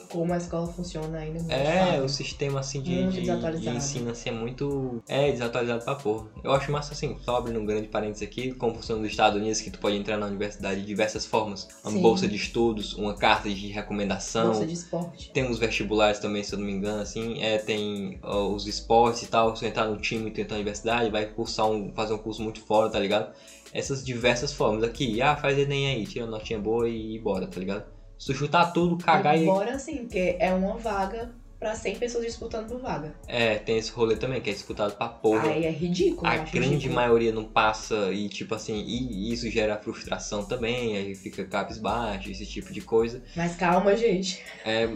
como 0.09 0.33
a 0.33 0.37
escola 0.37 0.67
funciona 0.67 1.17
ainda 1.17 1.39
muito 1.39 1.51
É, 1.51 2.01
o 2.01 2.09
sistema 2.09 2.59
assim 2.59 2.81
de, 2.81 3.07
de, 3.07 3.21
de, 3.21 3.69
ensino 3.69 4.11
assim, 4.11 4.29
é 4.29 4.31
muito. 4.31 5.01
É, 5.07 5.31
desatualizado 5.31 5.83
pra 5.83 5.95
porra. 5.95 6.27
Eu 6.43 6.51
acho 6.51 6.71
massa 6.71 6.93
assim, 6.93 7.17
só 7.21 7.37
abrindo 7.37 7.59
um 7.59 7.65
grande 7.65 7.87
parênteses 7.87 8.23
aqui, 8.23 8.51
como 8.53 8.75
funciona 8.75 9.01
nos 9.01 9.09
Estados 9.09 9.39
Unidos, 9.39 9.61
que 9.61 9.71
tu 9.71 9.79
pode 9.79 9.95
entrar 9.95 10.17
na 10.17 10.27
universidade 10.27 10.81
de 10.81 10.85
diversas 10.85 11.25
formas. 11.25 11.67
Uma 11.83 11.91
Sim. 11.91 12.01
bolsa 12.01 12.27
de 12.27 12.35
estudos, 12.35 12.93
uma 12.93 13.15
carta 13.15 13.49
de 13.49 13.67
recomendação. 13.67 14.47
Bolsa 14.47 14.65
de 14.65 14.73
esporte. 14.73 15.31
Tem 15.31 15.49
uns 15.49 15.57
vestibulares 15.57 16.19
também, 16.19 16.43
se 16.43 16.53
eu 16.53 16.59
não 16.59 16.65
me 16.65 16.73
engano, 16.73 17.01
assim. 17.01 17.41
É, 17.41 17.57
tem 17.57 18.19
ó, 18.21 18.49
os 18.49 18.67
esportes 18.67 19.23
e 19.23 19.27
tal. 19.27 19.55
Se 19.55 19.65
entrar 19.65 19.87
no 19.87 19.97
time 19.97 20.29
e 20.29 20.31
tentar 20.31 20.55
a 20.55 20.57
universidade, 20.57 21.09
vai 21.09 21.25
cursar 21.25 21.67
um, 21.67 21.93
fazer 21.93 22.13
um 22.13 22.17
curso 22.17 22.41
muito 22.41 22.61
fora, 22.61 22.89
tá 22.89 22.99
ligado? 22.99 23.33
essas 23.75 24.03
diversas 24.03 24.53
formas. 24.53 24.83
Aqui, 24.83 25.21
ah, 25.21 25.35
faz 25.45 25.59
Enem 25.59 25.87
aí, 25.87 26.07
tira 26.07 26.25
uma 26.25 26.31
notinha 26.31 26.57
boa 26.57 26.89
e 26.89 27.19
bora, 27.19 27.45
tá 27.45 27.59
ligado? 27.59 27.85
Se 28.17 28.27
tu 28.27 28.33
chutar 28.33 28.71
tudo, 28.71 28.97
cagar 28.97 29.39
e. 29.39 29.45
Bora 29.45 29.77
sim, 29.77 29.97
porque 29.99 30.37
é 30.39 30.51
uma 30.53 30.75
vaga 30.77 31.35
pra 31.59 31.75
100 31.75 31.97
pessoas 31.97 32.25
disputando 32.25 32.67
por 32.67 32.79
vaga. 32.79 33.15
É, 33.27 33.55
tem 33.55 33.77
esse 33.77 33.91
rolê 33.91 34.15
também, 34.15 34.41
que 34.41 34.49
é 34.49 34.53
disputado 34.53 34.95
pra 34.95 35.07
porra. 35.07 35.49
Aí 35.49 35.65
é 35.65 35.69
ridículo. 35.69 36.25
A 36.25 36.37
grande 36.37 36.69
ridículo. 36.69 36.95
maioria 36.95 37.31
não 37.31 37.43
passa 37.43 38.11
e, 38.11 38.27
tipo 38.27 38.55
assim, 38.55 38.83
e 38.87 39.31
isso 39.31 39.49
gera 39.49 39.77
frustração 39.77 40.43
também, 40.45 40.97
aí 40.97 41.13
fica 41.13 41.45
cabisbaixo, 41.45 42.31
esse 42.31 42.45
tipo 42.45 42.73
de 42.73 42.81
coisa. 42.81 43.21
Mas 43.35 43.55
calma, 43.55 43.95
gente. 43.95 44.43
É, 44.65 44.89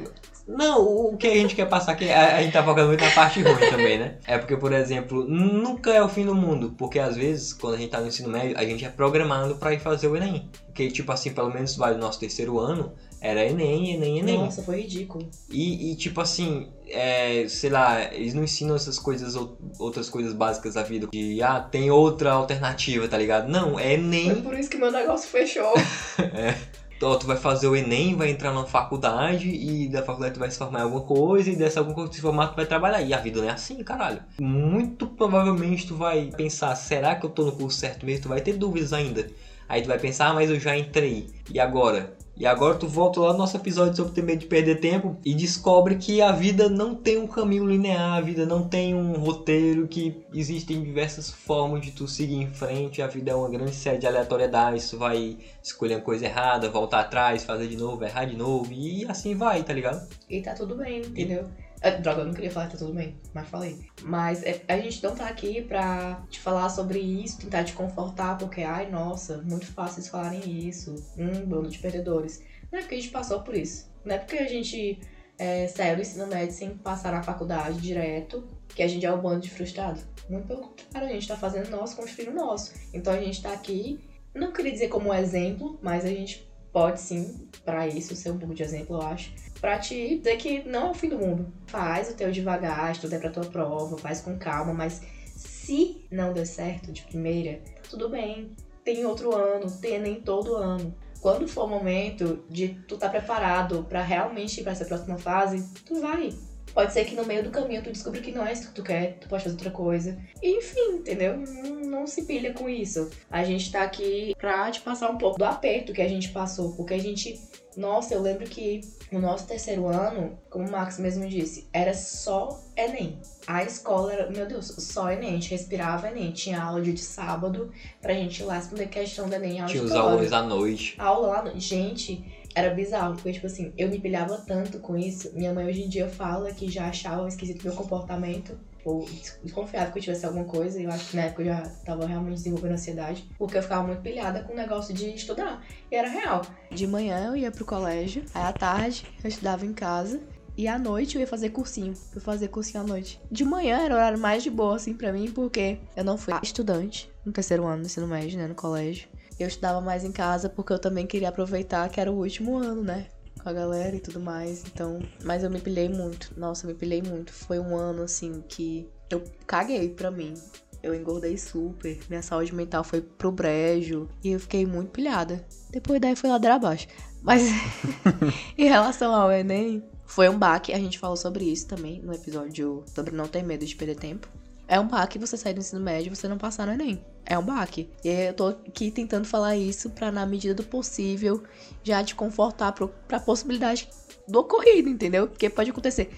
não, 0.50 0.84
o 0.84 1.15
que 1.15 1.27
a 1.27 1.36
gente 1.36 1.56
quer 1.56 1.70
passar 1.70 1.91
aqui, 1.91 2.10
a, 2.10 2.38
a 2.38 2.41
gente 2.41 2.51
tá 2.51 2.63
focando 2.63 2.88
muito 2.88 3.03
na 3.03 3.12
parte 3.12 3.39
ruim 3.39 3.70
também, 3.70 4.00
né? 4.00 4.15
É 4.25 4.36
porque, 4.36 4.58
por 4.58 4.74
exemplo, 4.74 5.24
nunca 5.24 5.91
é 5.91 6.01
o 6.01 6.10
fim 6.10 6.25
do 6.25 6.34
mundo, 6.34 6.74
porque 6.75 6.98
às 6.98 7.15
vezes, 7.15 7.53
quando 7.53 7.75
a 7.75 7.77
gente 7.77 7.91
tá 7.91 8.01
no 8.01 8.08
ensino 8.08 8.29
médio, 8.29 8.58
a 8.58 8.65
gente 8.65 8.84
é 8.84 8.89
programado 8.89 9.58
para 9.58 9.75
ir 9.75 9.79
fazer 9.79 10.08
o 10.08 10.18
Enem. 10.18 10.50
Porque, 10.65 10.89
tipo 10.89 11.12
assim, 11.12 11.32
pelo 11.32 11.53
menos 11.53 11.75
vai 11.75 11.94
do 11.94 12.00
nosso 12.00 12.20
terceiro 12.20 12.58
ano, 12.58 12.94
era 13.22 13.46
Enem, 13.46 13.94
Enem, 13.94 14.20
Enem. 14.20 14.39
Nossa, 14.39 14.63
foi 14.63 14.82
ridículo. 14.82 15.29
E, 15.51 15.91
e 15.91 15.96
tipo 15.96 16.20
assim, 16.20 16.68
é, 16.88 17.46
sei 17.48 17.70
lá, 17.70 18.12
eles 18.12 18.34
não 18.34 18.44
ensinam 18.44 18.75
essas 18.75 18.98
coisas, 18.98 19.36
outras 19.77 20.10
coisas 20.10 20.34
básicas 20.34 20.74
da 20.74 20.82
vida. 20.82 21.08
De, 21.13 21.44
ah, 21.44 21.60
tem 21.60 21.91
outra 21.91 22.32
alternativa, 22.32 23.08
tá 23.08 23.20
ligado? 23.20 23.48
Não, 23.48 23.79
é 23.79 23.94
Enem. 23.94 24.32
Foi 24.32 24.41
por 24.41 24.58
isso 24.58 24.70
que 24.70 24.77
meu 24.77 24.91
negócio 24.91 25.29
fechou. 25.29 25.74
é 26.18 26.56
tu, 27.00 27.20
tu 27.20 27.25
vai 27.25 27.38
fazer 27.38 27.68
o 27.68 27.75
Enem, 27.75 28.15
vai 28.15 28.29
entrar 28.29 28.53
na 28.53 28.65
faculdade 28.65 29.50
e 29.50 29.88
da 29.88 30.03
faculdade 30.03 30.34
tu 30.34 30.39
vai 30.39 30.51
se 30.51 30.58
formar 30.58 30.79
em 30.79 30.84
alguma 30.84 31.01
coisa 31.01 31.50
e 31.50 31.56
dessa 31.56 31.79
alguma 31.79 31.96
coisa 31.96 32.12
se 32.12 32.22
formar 32.22 32.50
tu 32.50 32.56
vai 32.56 32.65
trabalhar. 32.65 33.01
E 33.01 33.13
a 33.13 33.18
vida 33.18 33.41
não 33.41 33.48
é 33.48 33.51
assim, 33.51 33.82
caralho. 33.84 34.22
Muito 34.39 35.08
provavelmente 35.08 35.88
tu 35.88 35.96
vai 35.96 36.29
pensar, 36.36 36.75
será 36.75 37.15
que 37.15 37.25
eu 37.25 37.29
tô 37.29 37.46
no 37.46 37.53
curso 37.53 37.79
certo 37.79 38.06
mesmo? 38.06 38.24
Tu 38.24 38.29
vai 38.29 38.41
ter 38.41 38.53
dúvidas 38.53 38.91
ainda. 38.91 39.27
Aí 39.68 39.82
tu 39.82 39.88
vai 39.88 40.00
pensar, 40.00 40.29
ah, 40.29 40.34
mas 40.34 40.50
eu 40.50 40.60
já 40.60 40.77
entrei. 40.77 41.29
E 41.50 41.60
agora? 41.60 42.18
E 42.39 42.46
agora 42.46 42.75
tu 42.75 42.88
volta 42.88 43.19
lá 43.19 43.34
no 43.34 43.39
nosso 43.39 43.58
episódio 43.58 43.98
sobre 43.98 44.13
ter 44.13 44.22
medo 44.22 44.39
de 44.39 44.46
perder 44.46 44.79
tempo 44.79 45.17
e 45.25 45.36
descobre 45.36 45.98
que 45.98 46.22
a 46.22 46.31
vida 46.31 46.69
não 46.69 46.96
tem 46.96 47.17
um 47.17 47.27
caminho 47.27 47.67
linear, 47.67 48.13
a 48.13 48.22
vida 48.22 48.46
não 48.46 48.65
tem 48.65 48.96
um 48.96 49.12
roteiro, 49.15 49.89
que 49.89 50.24
existem 50.34 50.81
diversas 50.81 51.29
formas 51.29 51.81
de 51.81 51.91
tu 51.91 52.08
seguir 52.08 52.36
em 52.36 52.48
frente, 52.48 53.01
a 53.01 53.08
vida 53.08 53.31
é 53.31 53.36
uma 53.36 53.50
grande 53.50 53.75
série 53.75 53.98
de 53.98 54.08
aleatoriedades, 54.08 54.89
tu 54.89 54.98
vai 54.98 55.38
escolher 55.62 55.96
uma 55.96 56.01
coisa 56.01 56.24
errada, 56.24 56.69
voltar 56.69 57.01
atrás, 57.01 57.43
fazer 57.43 57.67
de 57.67 57.75
novo, 57.75 58.05
errar 58.05 58.24
de 58.24 58.38
novo, 58.38 58.72
e 58.72 59.05
assim 59.10 59.36
vai, 59.36 59.62
tá 59.62 59.74
ligado? 59.74 60.08
E 60.29 60.41
tá 60.41 60.53
tudo 60.53 60.77
bem, 60.77 61.01
entendeu? 61.01 61.43
E... 61.65 61.69
É, 61.82 61.92
droga, 61.92 62.22
eu 62.22 62.26
não 62.26 62.34
queria 62.34 62.52
falar 62.52 62.68
tá 62.68 62.78
tudo 62.78 62.94
bem, 62.94 63.16
mas 63.34 63.48
falei. 63.48 63.80
Mas 64.04 64.44
é, 64.44 64.62
a 64.68 64.78
gente 64.78 65.02
não 65.02 65.16
tá 65.16 65.28
aqui 65.28 65.62
pra 65.62 66.22
te 66.30 66.40
falar 66.40 66.70
sobre 66.70 67.00
isso, 67.00 67.40
tentar 67.40 67.64
te 67.64 67.74
confortar, 67.74 68.38
porque, 68.38 68.62
ai, 68.64 68.90
nossa, 68.90 69.38
muito 69.44 69.66
fácil 69.68 70.00
eles 70.00 70.10
falarem 70.10 70.68
isso. 70.68 70.96
Um 71.18 71.46
bando 71.46 71.70
de 71.70 71.80
perdedores. 71.80 72.44
Não 72.72 72.80
é 72.80 72.82
porque 72.82 72.96
a 72.96 72.98
gente 72.98 73.12
passou 73.12 73.42
por 73.42 73.56
isso. 73.56 73.90
Não 74.04 74.16
é 74.16 74.18
porque 74.18 74.38
a 74.38 74.48
gente 74.48 75.00
é, 75.38 75.68
saiu 75.68 75.96
do 75.96 76.02
ensino 76.02 76.28
médio 76.28 76.54
sem 76.54 76.78
passar 76.78 77.14
na 77.14 77.24
faculdade 77.24 77.80
direto, 77.80 78.48
que 78.68 78.84
a 78.84 78.88
gente 78.88 79.06
é 79.06 79.14
um 79.14 79.22
bando 79.22 79.40
de 79.40 79.50
frustrado. 79.50 80.02
Muito 80.30 80.48
pelo 80.48 80.62
contrário, 80.62 81.10
a 81.10 81.14
gente 81.14 81.28
tá 81.28 81.38
fazendo 81.38 81.70
nosso, 81.70 81.96
construindo 81.96 82.34
nosso. 82.34 82.74
Então 82.94 83.14
a 83.14 83.20
gente 83.20 83.42
tá 83.42 83.54
aqui, 83.54 84.00
não 84.36 84.52
queria 84.52 84.72
dizer 84.72 84.90
como 84.90 85.14
exemplo, 85.14 85.80
mas 85.82 86.04
a 86.04 86.10
gente 86.10 86.48
pode 86.72 87.00
sim, 87.00 87.48
para 87.64 87.88
isso, 87.88 88.16
ser 88.16 88.32
um 88.32 88.38
pouco 88.38 88.54
de 88.54 88.62
exemplo, 88.62 88.98
eu 88.98 89.02
acho 89.02 89.34
pra 89.60 89.78
te 89.78 90.18
dizer 90.18 90.38
que 90.38 90.63
não 90.68 90.88
é 90.88 90.92
o 90.92 90.94
fim 90.94 91.10
do 91.10 91.18
mundo. 91.18 91.51
Faz 91.68 92.10
o 92.10 92.16
teu 92.16 92.32
devagar, 92.32 92.92
estuda 92.92 93.20
pra 93.20 93.30
tua 93.30 93.46
prova, 93.46 93.98
faz 93.98 94.22
com 94.22 94.38
calma, 94.38 94.74
mas 94.74 95.01
se 95.36 96.06
não 96.12 96.34
der 96.34 96.46
certo 96.46 96.92
de 96.92 97.04
primeira, 97.04 97.62
tudo 97.89 98.10
bem. 98.10 98.56
Tem 98.84 99.06
outro 99.06 99.36
ano, 99.36 99.70
tem 99.80 100.00
nem 100.00 100.22
todo 100.22 100.56
ano. 100.56 100.96
Quando 101.22 101.48
for 101.48 101.66
o 101.66 101.68
momento 101.68 102.44
de 102.50 102.70
tu 102.88 102.96
estar 102.96 103.10
tá 103.10 103.20
preparado 103.20 103.84
para 103.84 104.01
realmente 104.01 104.60
ir 104.60 104.63
pra 104.63 104.72
essa 104.72 104.86
próxima 104.86 105.18
fase, 105.18 105.63
tu 105.86 106.00
vai. 106.00 106.34
Pode 106.80 106.94
ser 106.94 107.04
que 107.04 107.14
no 107.14 107.26
meio 107.26 107.44
do 107.44 107.50
caminho 107.50 107.84
tu 107.84 107.92
descubra 107.92 108.22
que 108.22 108.32
não 108.32 108.48
é 108.48 108.54
isso 108.54 108.70
que 108.70 108.74
tu 108.74 108.82
quer, 108.82 109.18
tu 109.20 109.28
pode 109.28 109.44
fazer 109.44 109.54
outra 109.54 109.70
coisa. 109.70 110.18
enfim, 110.42 111.00
entendeu? 111.00 111.36
Não, 111.36 111.76
não, 111.82 112.08
se 112.08 112.24
pilha 112.24 112.54
com 112.54 112.70
isso. 112.70 113.10
A 113.30 113.44
gente 113.44 113.70
tá 113.70 113.84
aqui 113.84 114.34
pra 114.38 114.72
te 114.72 114.80
passar 114.80 115.10
um 115.10 115.18
pouco 115.18 115.38
do 115.38 115.44
aperto 115.44 115.92
que 115.92 116.02
a 116.02 116.08
gente 116.08 116.30
passou, 116.30 116.72
porque 116.78 116.94
a 116.94 116.98
gente 116.98 117.38
nossa, 117.76 118.14
eu 118.14 118.22
lembro 118.22 118.46
que 118.46 118.82
no 119.12 119.20
nosso 119.20 119.48
terceiro 119.48 119.88
ano, 119.88 120.38
como 120.50 120.68
o 120.68 120.72
Max 120.72 121.00
mesmo 121.00 121.28
disse, 121.28 121.70
era 121.72 121.94
só 121.94 122.60
Enem. 122.76 123.20
A 123.48 123.64
escola 123.64 124.12
era, 124.12 124.30
meu 124.30 124.46
Deus, 124.46 124.68
só 124.68 125.12
Enem. 125.12 125.30
A 125.30 125.34
gente 125.34 125.52
respirava 125.52 126.10
Enem. 126.10 126.32
Tinha 126.32 126.62
aula 126.62 126.82
de 126.82 126.98
sábado 126.98 127.72
pra 128.02 128.14
gente 128.14 128.42
ir 128.42 128.46
lá 128.46 128.56
responder 128.56 128.88
questão 128.88 129.30
do 129.30 129.36
Enem. 129.36 129.66
Tinha 129.66 129.84
os 129.84 129.92
aulas 129.92 130.34
à 130.34 130.42
noite. 130.42 130.96
Aula 130.98 131.28
lá 131.28 131.44
noite. 131.44 131.60
Gente, 131.60 132.26
era 132.56 132.74
bizarro, 132.74 133.15
porque, 133.15 133.34
tipo 133.34 133.48
assim, 133.48 133.74
eu 133.77 133.89
me 133.89 134.00
pilhava 134.00 134.38
tanto 134.38 134.79
com 134.79 134.98
isso. 134.98 135.32
Minha 135.34 135.53
mãe 135.53 135.65
hoje 135.65 135.84
em 135.84 135.89
dia 135.89 136.08
fala 136.08 136.51
que 136.51 136.70
já 136.70 136.88
achava 136.88 137.27
esquisito 137.27 137.63
meu 137.63 137.74
comportamento 137.74 138.58
ou 138.84 139.06
desconfiado 139.44 139.91
que 139.91 140.00
eu 140.00 140.03
tivesse 140.03 140.25
alguma 140.25 140.46
coisa, 140.46 140.82
eu 140.82 140.89
acho 140.89 141.10
que 141.10 141.15
na 141.18 141.24
época 141.24 141.41
eu 141.41 141.48
já 141.48 141.62
tava 141.86 142.06
realmente 142.06 142.36
desenvolvendo 142.36 142.72
ansiedade, 142.74 143.29
porque 143.38 143.58
eu 143.58 143.62
ficava 143.62 143.86
muito 143.86 144.01
pilhada 144.01 144.41
com 144.44 144.53
o 144.53 144.56
negócio 144.56 144.94
de 144.94 145.13
estudar, 145.13 145.62
e 145.91 145.96
era 145.96 146.08
real. 146.08 146.41
De 146.72 146.88
manhã 146.88 147.27
eu 147.27 147.36
ia 147.36 147.51
pro 147.51 147.65
colégio, 147.65 148.24
aí 148.34 148.44
à 148.44 148.53
tarde 148.53 149.06
eu 149.22 149.27
estudava 149.27 149.65
em 149.65 149.74
casa, 149.74 150.22
e 150.58 150.68
à 150.68 150.77
noite 150.77 151.15
eu 151.15 151.22
ia 151.22 151.27
fazer 151.27 151.50
cursinho. 151.50 151.94
Eu 152.13 152.20
fazer 152.20 152.50
cursinho 152.50 152.84
à 152.84 152.86
noite. 152.86 153.22
De 153.32 153.46
manhã 153.46 153.79
era 153.79 153.94
o 153.94 153.98
horário 153.98 154.20
mais 154.20 154.44
de 154.44 154.50
boa, 154.50 154.75
assim, 154.75 154.94
pra 154.94 155.13
mim, 155.13 155.32
porque 155.32 155.79
eu 155.96 156.03
não 156.03 156.18
fui 156.18 156.34
estudante 156.44 157.10
no 157.24 157.32
terceiro 157.32 157.65
ano 157.65 157.84
do 157.84 157.86
ensino 157.86 158.08
médio, 158.08 158.38
né, 158.38 158.48
no 158.48 158.56
colégio. 158.56 159.08
Eu 159.39 159.48
estudava 159.48 159.79
mais 159.81 160.03
em 160.03 160.12
casa 160.12 160.50
porque 160.50 160.74
eu 160.74 160.79
também 160.79 161.08
queria 161.08 161.29
aproveitar 161.29 161.88
que 161.89 162.00
era 162.00 162.12
o 162.12 162.17
último 162.17 162.58
ano, 162.58 162.84
né? 162.84 163.08
com 163.41 163.50
a 163.50 163.53
galera 163.53 163.96
e 163.96 164.00
tudo 164.00 164.19
mais. 164.19 164.63
Então, 164.65 165.00
mas 165.24 165.43
eu 165.43 165.50
me 165.50 165.60
pilhei 165.60 165.89
muito. 165.89 166.34
Nossa, 166.38 166.65
eu 166.65 166.69
me 166.69 166.75
pilhei 166.75 167.01
muito. 167.01 167.34
Foi 167.34 167.60
um 167.60 167.75
ano 167.75 168.03
assim 168.03 168.43
que 168.48 168.88
eu 169.10 169.24
caguei 169.48 169.89
pra 169.89 170.12
mim. 170.12 170.34
Eu 170.81 170.96
engordei 170.96 171.38
super, 171.38 172.00
minha 172.08 172.22
saúde 172.22 172.55
mental 172.55 172.86
foi 172.86 173.01
pro 173.01 173.31
brejo 173.31 174.08
e 174.24 174.31
eu 174.31 174.39
fiquei 174.39 174.65
muito 174.65 174.91
pilhada. 174.91 175.46
Depois 175.69 176.00
daí 176.00 176.15
foi 176.15 176.29
ladeira 176.29 176.55
abaixo. 176.55 176.88
Mas 177.22 177.43
em 178.58 178.65
relação 178.65 179.13
ao 179.13 179.29
Enem, 179.29 179.84
foi 180.05 180.29
um 180.29 180.38
baque. 180.38 180.72
A 180.72 180.77
gente 180.77 180.98
falou 180.98 181.17
sobre 181.17 181.43
isso 181.43 181.67
também 181.67 182.01
no 182.01 182.13
episódio 182.13 182.84
sobre 182.88 183.13
não 183.13 183.27
ter 183.27 183.43
medo 183.43 183.65
de 183.65 183.75
perder 183.75 183.96
tempo. 183.96 184.29
É 184.69 184.79
um 184.79 184.88
baque 184.88 185.19
você 185.19 185.36
sair 185.36 185.53
do 185.53 185.60
ensino 185.60 185.81
médio 185.81 186.12
e 186.12 186.15
você 186.15 186.27
não 186.29 186.38
passar 186.38 186.65
no 186.65 186.74
Enem. 186.74 187.03
É 187.30 187.38
um 187.38 187.44
baque. 187.44 187.88
E 188.04 188.10
eu 188.10 188.34
tô 188.34 188.48
aqui 188.48 188.90
tentando 188.90 189.26
falar 189.26 189.56
isso 189.56 189.92
pra, 189.92 190.12
na 190.12 190.26
medida 190.26 190.56
do 190.56 190.64
possível, 190.64 191.44
já 191.84 192.04
te 192.04 192.16
confortar 192.16 192.72
pro, 192.72 192.90
pra 193.08 193.20
possibilidade 193.20 193.88
do 194.28 194.40
ocorrido, 194.40 194.90
entendeu? 194.90 195.28
Porque 195.28 195.48
pode 195.48 195.70
acontecer 195.70 196.10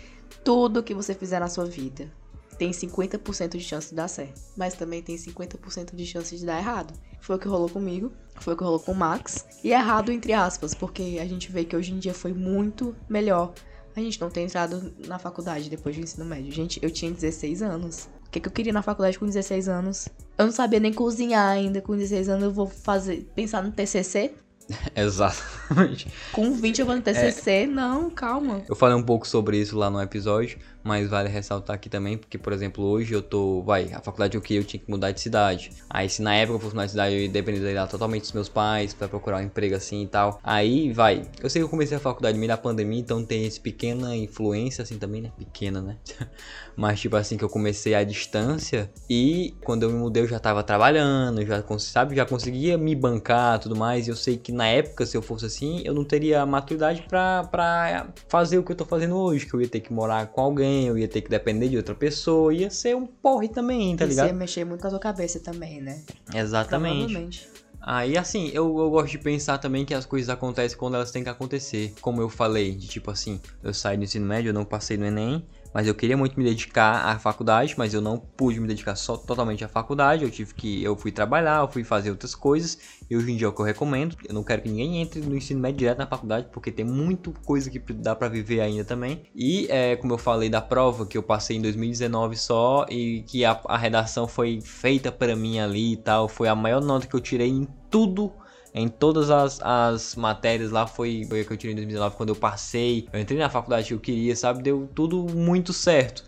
tudo 0.44 0.82
que 0.82 0.94
você 0.94 1.14
fizer 1.14 1.40
na 1.40 1.50
sua 1.50 1.66
vida. 1.66 2.10
tem 2.58 2.72
50% 2.72 3.58
de 3.58 3.64
chance 3.64 3.90
de 3.90 3.96
dar 3.96 4.08
certo, 4.08 4.40
mas 4.56 4.74
também 4.74 5.02
tem 5.02 5.18
50% 5.18 5.96
de 5.96 6.06
chance 6.06 6.38
de 6.38 6.46
dar 6.46 6.58
errado. 6.58 6.94
Foi 7.20 7.36
o 7.36 7.40
que 7.40 7.48
rolou 7.48 7.70
comigo, 7.70 8.14
foi 8.36 8.54
o 8.54 8.58
que 8.58 8.64
rolou 8.64 8.80
com 8.80 8.94
o 8.94 8.96
Max, 8.96 9.46
e 9.64 9.72
errado 9.72 10.12
entre 10.12 10.32
aspas, 10.32 10.74
porque 10.74 11.18
a 11.22 11.26
gente 11.26 11.52
vê 11.52 11.66
que 11.66 11.76
hoje 11.76 11.92
em 11.92 12.00
dia 12.00 12.14
foi 12.14 12.34
muito 12.34 12.96
melhor 13.10 13.54
a 13.96 14.00
gente 14.00 14.22
não 14.22 14.30
ter 14.30 14.42
entrado 14.42 14.94
na 15.06 15.20
faculdade 15.20 15.70
depois 15.70 15.96
do 15.96 16.02
ensino 16.02 16.26
médio. 16.26 16.52
Gente, 16.52 16.80
eu 16.82 16.90
tinha 16.90 17.12
16 17.12 17.62
anos. 17.62 18.08
O 18.32 18.34
que, 18.34 18.40
que 18.40 18.48
eu 18.48 18.52
queria 18.54 18.72
na 18.72 18.82
faculdade 18.82 19.20
com 19.20 19.26
16 19.26 19.68
anos? 19.68 20.08
Eu 20.38 20.46
não 20.46 20.54
sabia 20.54 20.80
nem 20.80 20.94
cozinhar 20.94 21.50
ainda. 21.50 21.82
Com 21.82 21.98
16 21.98 22.30
anos 22.30 22.44
eu 22.46 22.52
vou 22.52 22.66
fazer 22.66 23.30
pensar 23.36 23.62
no 23.62 23.74
TCC. 23.74 24.32
Exatamente. 24.96 26.08
Com 26.32 26.54
20 26.54 26.80
eu 26.80 26.86
vou 26.86 26.96
no 26.96 27.02
TCC? 27.02 27.52
É... 27.52 27.68
Não, 27.68 28.10
calma. 28.10 28.62
Eu 28.70 28.76
falei 28.78 28.96
um 28.96 29.04
pouco 29.04 29.28
sobre 29.28 29.58
isso 29.58 29.78
lá 29.78 29.90
no 29.90 30.02
episódio, 30.02 30.60
mas 30.84 31.08
vale 31.10 31.30
ressaltar 31.30 31.76
aqui 31.76 31.90
também, 31.90 32.18
porque, 32.18 32.38
por 32.38 32.54
exemplo, 32.54 32.84
hoje 32.84 33.14
eu 33.14 33.22
tô. 33.22 33.62
Vai, 33.62 33.92
a 33.94 34.02
faculdade 34.02 34.36
eu 34.36 34.42
queria, 34.42 34.62
eu 34.62 34.66
tinha 34.66 34.82
que 34.82 34.90
mudar 34.90 35.12
de 35.12 35.22
cidade. 35.22 35.72
Aí, 35.90 36.10
se 36.10 36.22
na 36.22 36.36
época 36.36 36.56
eu 36.56 36.60
fosse 36.60 36.74
mudar 36.74 36.86
de 36.86 36.92
cidade, 36.92 37.16
eu 37.16 37.22
ia 37.22 37.30
depender 37.30 37.88
totalmente 37.88 38.22
dos 38.24 38.32
meus 38.34 38.50
pais 38.50 38.94
para 38.94 39.08
procurar 39.08 39.38
um 39.38 39.42
emprego 39.42 39.76
assim 39.76 40.04
e 40.04 40.08
tal. 40.08 40.40
Aí, 40.44 40.92
vai. 40.92 41.24
Eu 41.42 41.50
sei 41.50 41.62
que 41.62 41.66
eu 41.66 41.70
comecei 41.70 41.98
a 41.98 42.00
faculdade 42.00 42.38
meio 42.38 42.48
da 42.48 42.58
pandemia, 42.58 43.00
então 43.00 43.24
tem 43.24 43.46
essa 43.46 43.60
pequena 43.60 44.16
influência, 44.16 44.82
assim 44.82 44.98
também, 44.98 45.22
né? 45.22 45.32
Pequena, 45.38 45.82
né? 45.82 45.98
mas, 46.76 47.00
tipo 47.00 47.16
assim, 47.16 47.38
que 47.38 47.44
eu 47.44 47.50
comecei 47.50 47.94
à 47.94 48.04
distância 48.04 48.92
e 49.10 49.56
quando 49.64 49.84
eu 49.84 49.92
me 49.92 50.00
mudei 50.00 50.24
eu 50.24 50.28
já 50.28 50.40
tava 50.40 50.64
trabalhando, 50.64 51.46
já, 51.46 51.64
sabe, 51.80 52.16
já 52.16 52.26
conseguia 52.26 52.78
me 52.78 52.96
bancar 52.96 53.60
tudo 53.60 53.76
mais. 53.76 54.08
E 54.08 54.10
eu 54.10 54.16
sei 54.16 54.38
que 54.38 54.52
na 54.52 54.68
época, 54.68 55.06
se 55.06 55.16
eu 55.16 55.22
fosse 55.22 55.46
assim, 55.46 55.82
eu 55.86 55.94
não 55.94 56.04
teria 56.04 56.46
maturidade 56.46 57.04
pra 57.04 58.08
fazer 58.28 58.58
o 58.58 58.64
que 58.64 58.72
eu 58.72 58.76
tô 58.76 58.86
fazendo 58.86 59.16
hoje, 59.16 59.46
que 59.46 59.54
eu 59.54 59.62
ia 59.62 59.68
ter 59.68 59.80
que 59.80 59.94
morar 59.94 60.28
com 60.28 60.42
alguém 60.42 60.71
eu 60.88 60.98
ia 60.98 61.08
ter 61.08 61.22
que 61.22 61.30
depender 61.30 61.70
de 61.70 61.78
outra 61.78 61.96
pessoa, 61.96 62.54
ia 62.54 62.70
ser 62.70 62.96
um 62.96 63.06
porre 63.06 63.50
também, 63.50 63.96
tá 63.96 64.06
ligado? 64.06 64.28
Ia 64.28 64.34
mexer 64.34 64.66
muito 64.66 64.82
com 64.82 64.88
a 64.88 64.90
tua 64.90 65.00
cabeça 65.00 65.40
também, 65.40 65.82
né? 65.82 66.02
Exatamente. 66.34 67.48
Aí, 67.82 68.16
assim, 68.16 68.50
eu, 68.54 68.78
eu 68.78 68.90
gosto 68.92 69.12
de 69.12 69.18
pensar 69.18 69.58
também 69.58 69.84
que 69.84 69.94
as 69.94 70.06
coisas 70.06 70.30
acontecem 70.30 70.78
quando 70.78 70.96
elas 70.96 71.12
têm 71.12 71.24
que 71.24 71.30
acontecer. 71.30 71.94
Como 72.00 72.22
eu 72.22 72.30
falei, 72.30 72.76
de 72.76 72.88
tipo 72.88 73.10
assim, 73.10 73.42
eu 73.64 73.74
saí 73.74 73.98
do 73.98 74.04
ensino 74.04 74.26
médio, 74.26 74.50
eu 74.50 74.54
não 74.54 74.64
passei 74.64 74.98
no 74.98 75.06
Enem, 75.06 75.44
mas 75.74 75.88
eu 75.88 75.96
queria 75.96 76.18
muito 76.18 76.38
me 76.38 76.44
dedicar 76.44 77.06
à 77.06 77.18
faculdade, 77.18 77.76
mas 77.78 77.94
eu 77.94 78.02
não 78.02 78.18
pude 78.18 78.60
me 78.60 78.68
dedicar 78.68 78.96
só 78.96 79.16
totalmente 79.16 79.64
à 79.64 79.68
faculdade. 79.68 80.24
Eu 80.24 80.32
tive 80.32 80.54
que 80.54 80.84
eu 80.84 80.96
fui 80.96 81.12
trabalhar, 81.12 81.62
eu 81.62 81.68
fui 81.68 81.84
fazer 81.84 82.12
outras 82.12 82.36
coisas. 82.36 82.78
E 83.10 83.16
hoje 83.16 83.32
em 83.32 83.38
dia 83.38 83.48
é 83.48 83.50
o 83.50 83.54
que 83.54 83.62
eu 83.62 83.66
recomendo. 83.66 84.16
Eu 84.28 84.34
não 84.34 84.44
quero 84.44 84.62
que 84.62 84.70
ninguém 84.70 85.02
entre 85.02 85.22
no 85.22 85.36
ensino 85.36 85.60
médio 85.60 85.80
direto 85.80 85.98
na 85.98 86.08
faculdade, 86.08 86.48
porque 86.52 86.72
tem 86.72 86.86
muito 86.86 87.34
coisa 87.46 87.70
que 87.70 87.80
dá 87.94 88.16
para 88.16 88.28
viver 88.28 88.62
ainda 88.62 88.84
também. 88.84 89.24
E 89.34 89.68
é, 89.70 89.96
como 89.96 90.14
eu 90.14 90.18
falei 90.18 90.50
da 90.50 90.62
prova 90.62 91.06
que 91.06 91.18
eu 91.18 91.24
passei 91.24 91.58
em 91.58 91.62
2019 91.62 92.36
só 92.36 92.86
e 92.90 93.24
que 93.24 93.46
a, 93.46 93.60
a 93.66 93.78
redação 93.78 94.28
foi 94.28 94.60
feita 94.62 95.12
para 95.12 95.36
mim 95.36 95.60
ali 95.60 95.94
e 95.94 95.98
tal, 95.98 96.28
foi 96.28 96.48
a 96.48 96.56
maior 96.56 96.82
nota 96.82 97.08
que 97.08 97.16
eu 97.16 97.20
tirei 97.20 97.50
em 97.50 97.68
tudo 97.90 98.32
em 98.74 98.88
todas 98.88 99.30
as, 99.30 99.60
as 99.62 100.16
matérias 100.16 100.72
lá 100.72 100.88
foi, 100.88 101.26
foi 101.28 101.44
que 101.44 101.54
eu 101.54 101.58
tirei 101.58 101.74
em 101.74 101.76
2019 101.76 102.16
quando 102.16 102.30
eu 102.30 102.36
passei. 102.36 103.08
Eu 103.12 103.20
entrei 103.20 103.38
na 103.38 103.50
faculdade 103.50 103.88
que 103.88 103.94
eu 103.94 104.00
queria, 104.00 104.36
sabe? 104.36 104.64
Deu 104.64 104.90
tudo 104.94 105.26
muito 105.36 105.74
certo. 105.74 106.24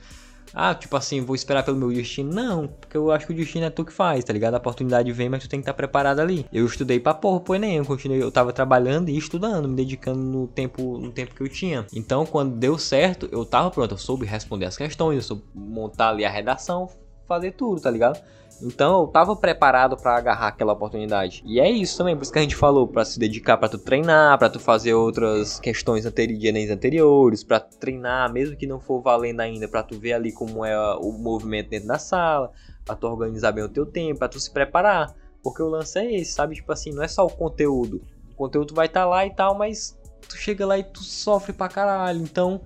Ah, 0.54 0.76
tipo 0.76 0.96
assim, 0.96 1.20
vou 1.22 1.36
esperar 1.36 1.64
pelo 1.64 1.78
meu 1.78 1.92
destino. 1.92 2.32
Não, 2.32 2.68
porque 2.68 2.96
eu 2.96 3.12
acho 3.12 3.26
que 3.26 3.34
o 3.34 3.36
destino 3.36 3.66
é 3.66 3.70
tu 3.72 3.84
que 3.84 3.92
faz, 3.92 4.24
tá 4.24 4.32
ligado? 4.32 4.54
A 4.54 4.58
oportunidade 4.58 5.12
vem, 5.12 5.28
mas 5.28 5.42
tu 5.42 5.50
tem 5.50 5.60
que 5.60 5.64
estar 5.64 5.74
preparado 5.74 6.20
ali. 6.20 6.46
Eu 6.54 6.66
estudei 6.66 7.00
pra 7.00 7.14
porra 7.14 7.40
pro 7.40 7.56
Enem, 7.56 7.78
eu 7.78 7.86
continuei, 7.86 8.22
eu 8.22 8.32
tava 8.32 8.54
trabalhando 8.54 9.10
e 9.10 9.18
estudando, 9.18 9.68
me 9.68 9.76
dedicando 9.76 10.20
no 10.20 10.48
tempo, 10.48 11.00
no 11.00 11.12
tempo 11.12 11.34
que 11.34 11.42
eu 11.42 11.50
tinha. 11.50 11.88
Então, 11.92 12.24
quando 12.26 12.56
deu 12.56 12.78
certo, 12.78 13.28
eu 13.32 13.44
tava 13.44 13.72
pronto, 13.72 13.96
eu 13.96 13.98
soube 13.98 14.28
responder 14.28 14.66
as 14.66 14.78
questões, 14.78 15.16
eu 15.16 15.24
soube 15.24 15.44
montar 15.56 16.10
ali 16.10 16.24
a 16.24 16.30
redação, 16.30 16.88
fazer 17.28 17.54
tudo, 17.54 17.82
tá 17.82 17.90
ligado? 17.90 18.22
Então 18.64 19.02
eu 19.02 19.08
tava 19.08 19.36
preparado 19.36 19.98
para 19.98 20.16
agarrar 20.16 20.48
aquela 20.48 20.74
oportunidade. 20.74 21.44
E 21.46 21.60
é 21.60 21.70
isso 21.70 21.98
também, 21.98 22.16
por 22.16 22.24
isso 22.24 22.32
que 22.32 22.40
a 22.40 22.42
gente 22.42 22.56
falou, 22.56 22.88
para 22.88 23.04
se 23.04 23.20
dedicar, 23.20 23.58
para 23.58 23.70
tu 23.70 23.78
treinar, 23.78 24.38
para 24.40 24.50
tu 24.50 24.60
fazer 24.60 24.94
outras 24.94 25.60
questões 25.60 26.06
anteri 26.06 26.38
de 26.38 26.48
Enem 26.48 26.70
anteriores, 26.70 27.44
para 27.44 27.60
treinar, 27.60 28.32
mesmo 28.32 28.56
que 28.56 28.66
não 28.66 28.80
for 28.80 29.02
valendo 29.02 29.42
ainda, 29.42 29.68
para 29.68 29.84
tu 29.84 30.00
ver 30.00 30.14
ali 30.14 30.32
como 30.32 30.64
é 30.64 30.78
o 30.96 31.12
movimento 31.12 31.70
dentro 31.70 31.90
da 31.90 32.00
sala, 32.00 32.52
para 32.86 32.96
tu 32.96 33.06
organizar 33.08 33.52
bem 33.52 33.64
o 33.64 33.70
teu 33.70 33.86
tempo, 33.86 34.20
para 34.20 34.30
tu 34.30 34.40
se 34.40 34.52
preparar. 34.52 35.14
Porque 35.44 35.62
o 35.62 35.68
lance 35.68 36.00
é 36.00 36.16
esse, 36.16 36.32
sabe? 36.32 36.56
Tipo 36.56 36.72
assim, 36.72 36.94
não 36.94 37.04
é 37.04 37.08
só 37.08 37.26
o 37.26 37.30
conteúdo. 37.30 38.02
O 38.32 38.36
conteúdo 38.36 38.74
vai 38.74 38.86
estar 38.86 39.02
tá 39.02 39.06
lá 39.06 39.26
e 39.26 39.30
tal, 39.30 39.58
mas 39.58 40.00
tu 40.28 40.38
chega 40.38 40.66
lá 40.66 40.78
e 40.78 40.84
tu 40.84 41.04
sofre 41.04 41.52
pra 41.52 41.68
caralho. 41.68 42.22
Então, 42.22 42.62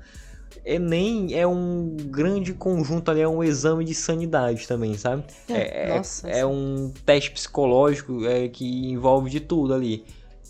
Enem 0.67 1.33
é 1.33 1.47
um 1.47 1.95
grande 1.95 2.53
conjunto 2.53 3.09
ali, 3.09 3.21
é 3.21 3.27
um 3.27 3.41
exame 3.41 3.85
de 3.85 3.95
sanidade 3.95 4.67
também, 4.67 4.97
sabe? 4.97 5.23
É, 5.49 5.85
é, 5.85 5.97
nossa, 5.97 6.27
é 6.27 6.45
um 6.45 6.91
teste 7.05 7.31
psicológico 7.31 8.25
é, 8.25 8.49
que 8.49 8.91
envolve 8.91 9.29
de 9.29 9.39
tudo 9.39 9.73
ali. 9.73 10.03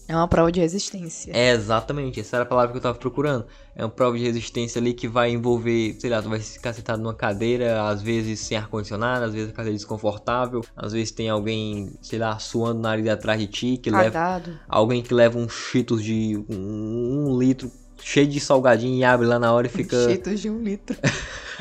É 0.08 0.15
uma 0.15 0.27
prova 0.27 0.51
de 0.51 0.60
resistência. 0.60 1.32
É, 1.36 1.51
exatamente, 1.51 2.19
essa 2.19 2.38
era 2.38 2.43
a 2.43 2.47
palavra 2.47 2.71
que 2.71 2.77
eu 2.77 2.82
tava 2.82 2.97
procurando. 2.97 3.45
É 3.75 3.84
uma 3.84 3.91
prova 3.91 4.17
de 4.17 4.23
resistência 4.23 4.80
ali 4.80 4.93
que 4.93 5.08
vai 5.08 5.32
envolver, 5.32 5.97
sei 5.99 6.10
lá, 6.10 6.21
tu 6.21 6.30
vai 6.30 6.39
ficar 6.39 6.73
sentado 6.73 7.01
numa 7.01 7.13
cadeira, 7.13 7.88
às 7.88 8.01
vezes 8.01 8.39
sem 8.39 8.58
ar-condicionado, 8.58 9.25
às 9.25 9.34
vezes 9.34 9.49
a 9.49 9.53
cadeira 9.53 9.77
desconfortável, 9.77 10.63
às 10.75 10.93
vezes 10.93 11.12
tem 11.12 11.30
alguém, 11.30 11.91
sei 12.01 12.17
lá, 12.17 12.39
suando 12.39 12.80
na 12.80 12.91
área 12.91 13.13
atrás 13.13 13.39
de 13.39 13.47
ti, 13.47 13.77
que 13.77 13.91
Cagado. 13.91 14.49
leva. 14.49 14.62
Alguém 14.69 15.03
que 15.03 15.13
leva 15.13 15.38
um 15.38 15.49
cheetos 15.49 16.01
de 16.01 16.41
um, 16.49 17.27
um 17.27 17.38
litro 17.38 17.69
cheio 18.01 18.27
de 18.27 18.39
salgadinho 18.39 18.97
e 18.97 19.03
abre 19.03 19.25
lá 19.25 19.39
na 19.39 19.51
hora 19.53 19.67
e 19.67 19.69
fica. 19.71 20.05
Cheetos 20.05 20.39
de 20.39 20.49
um 20.49 20.62
litro. 20.62 20.97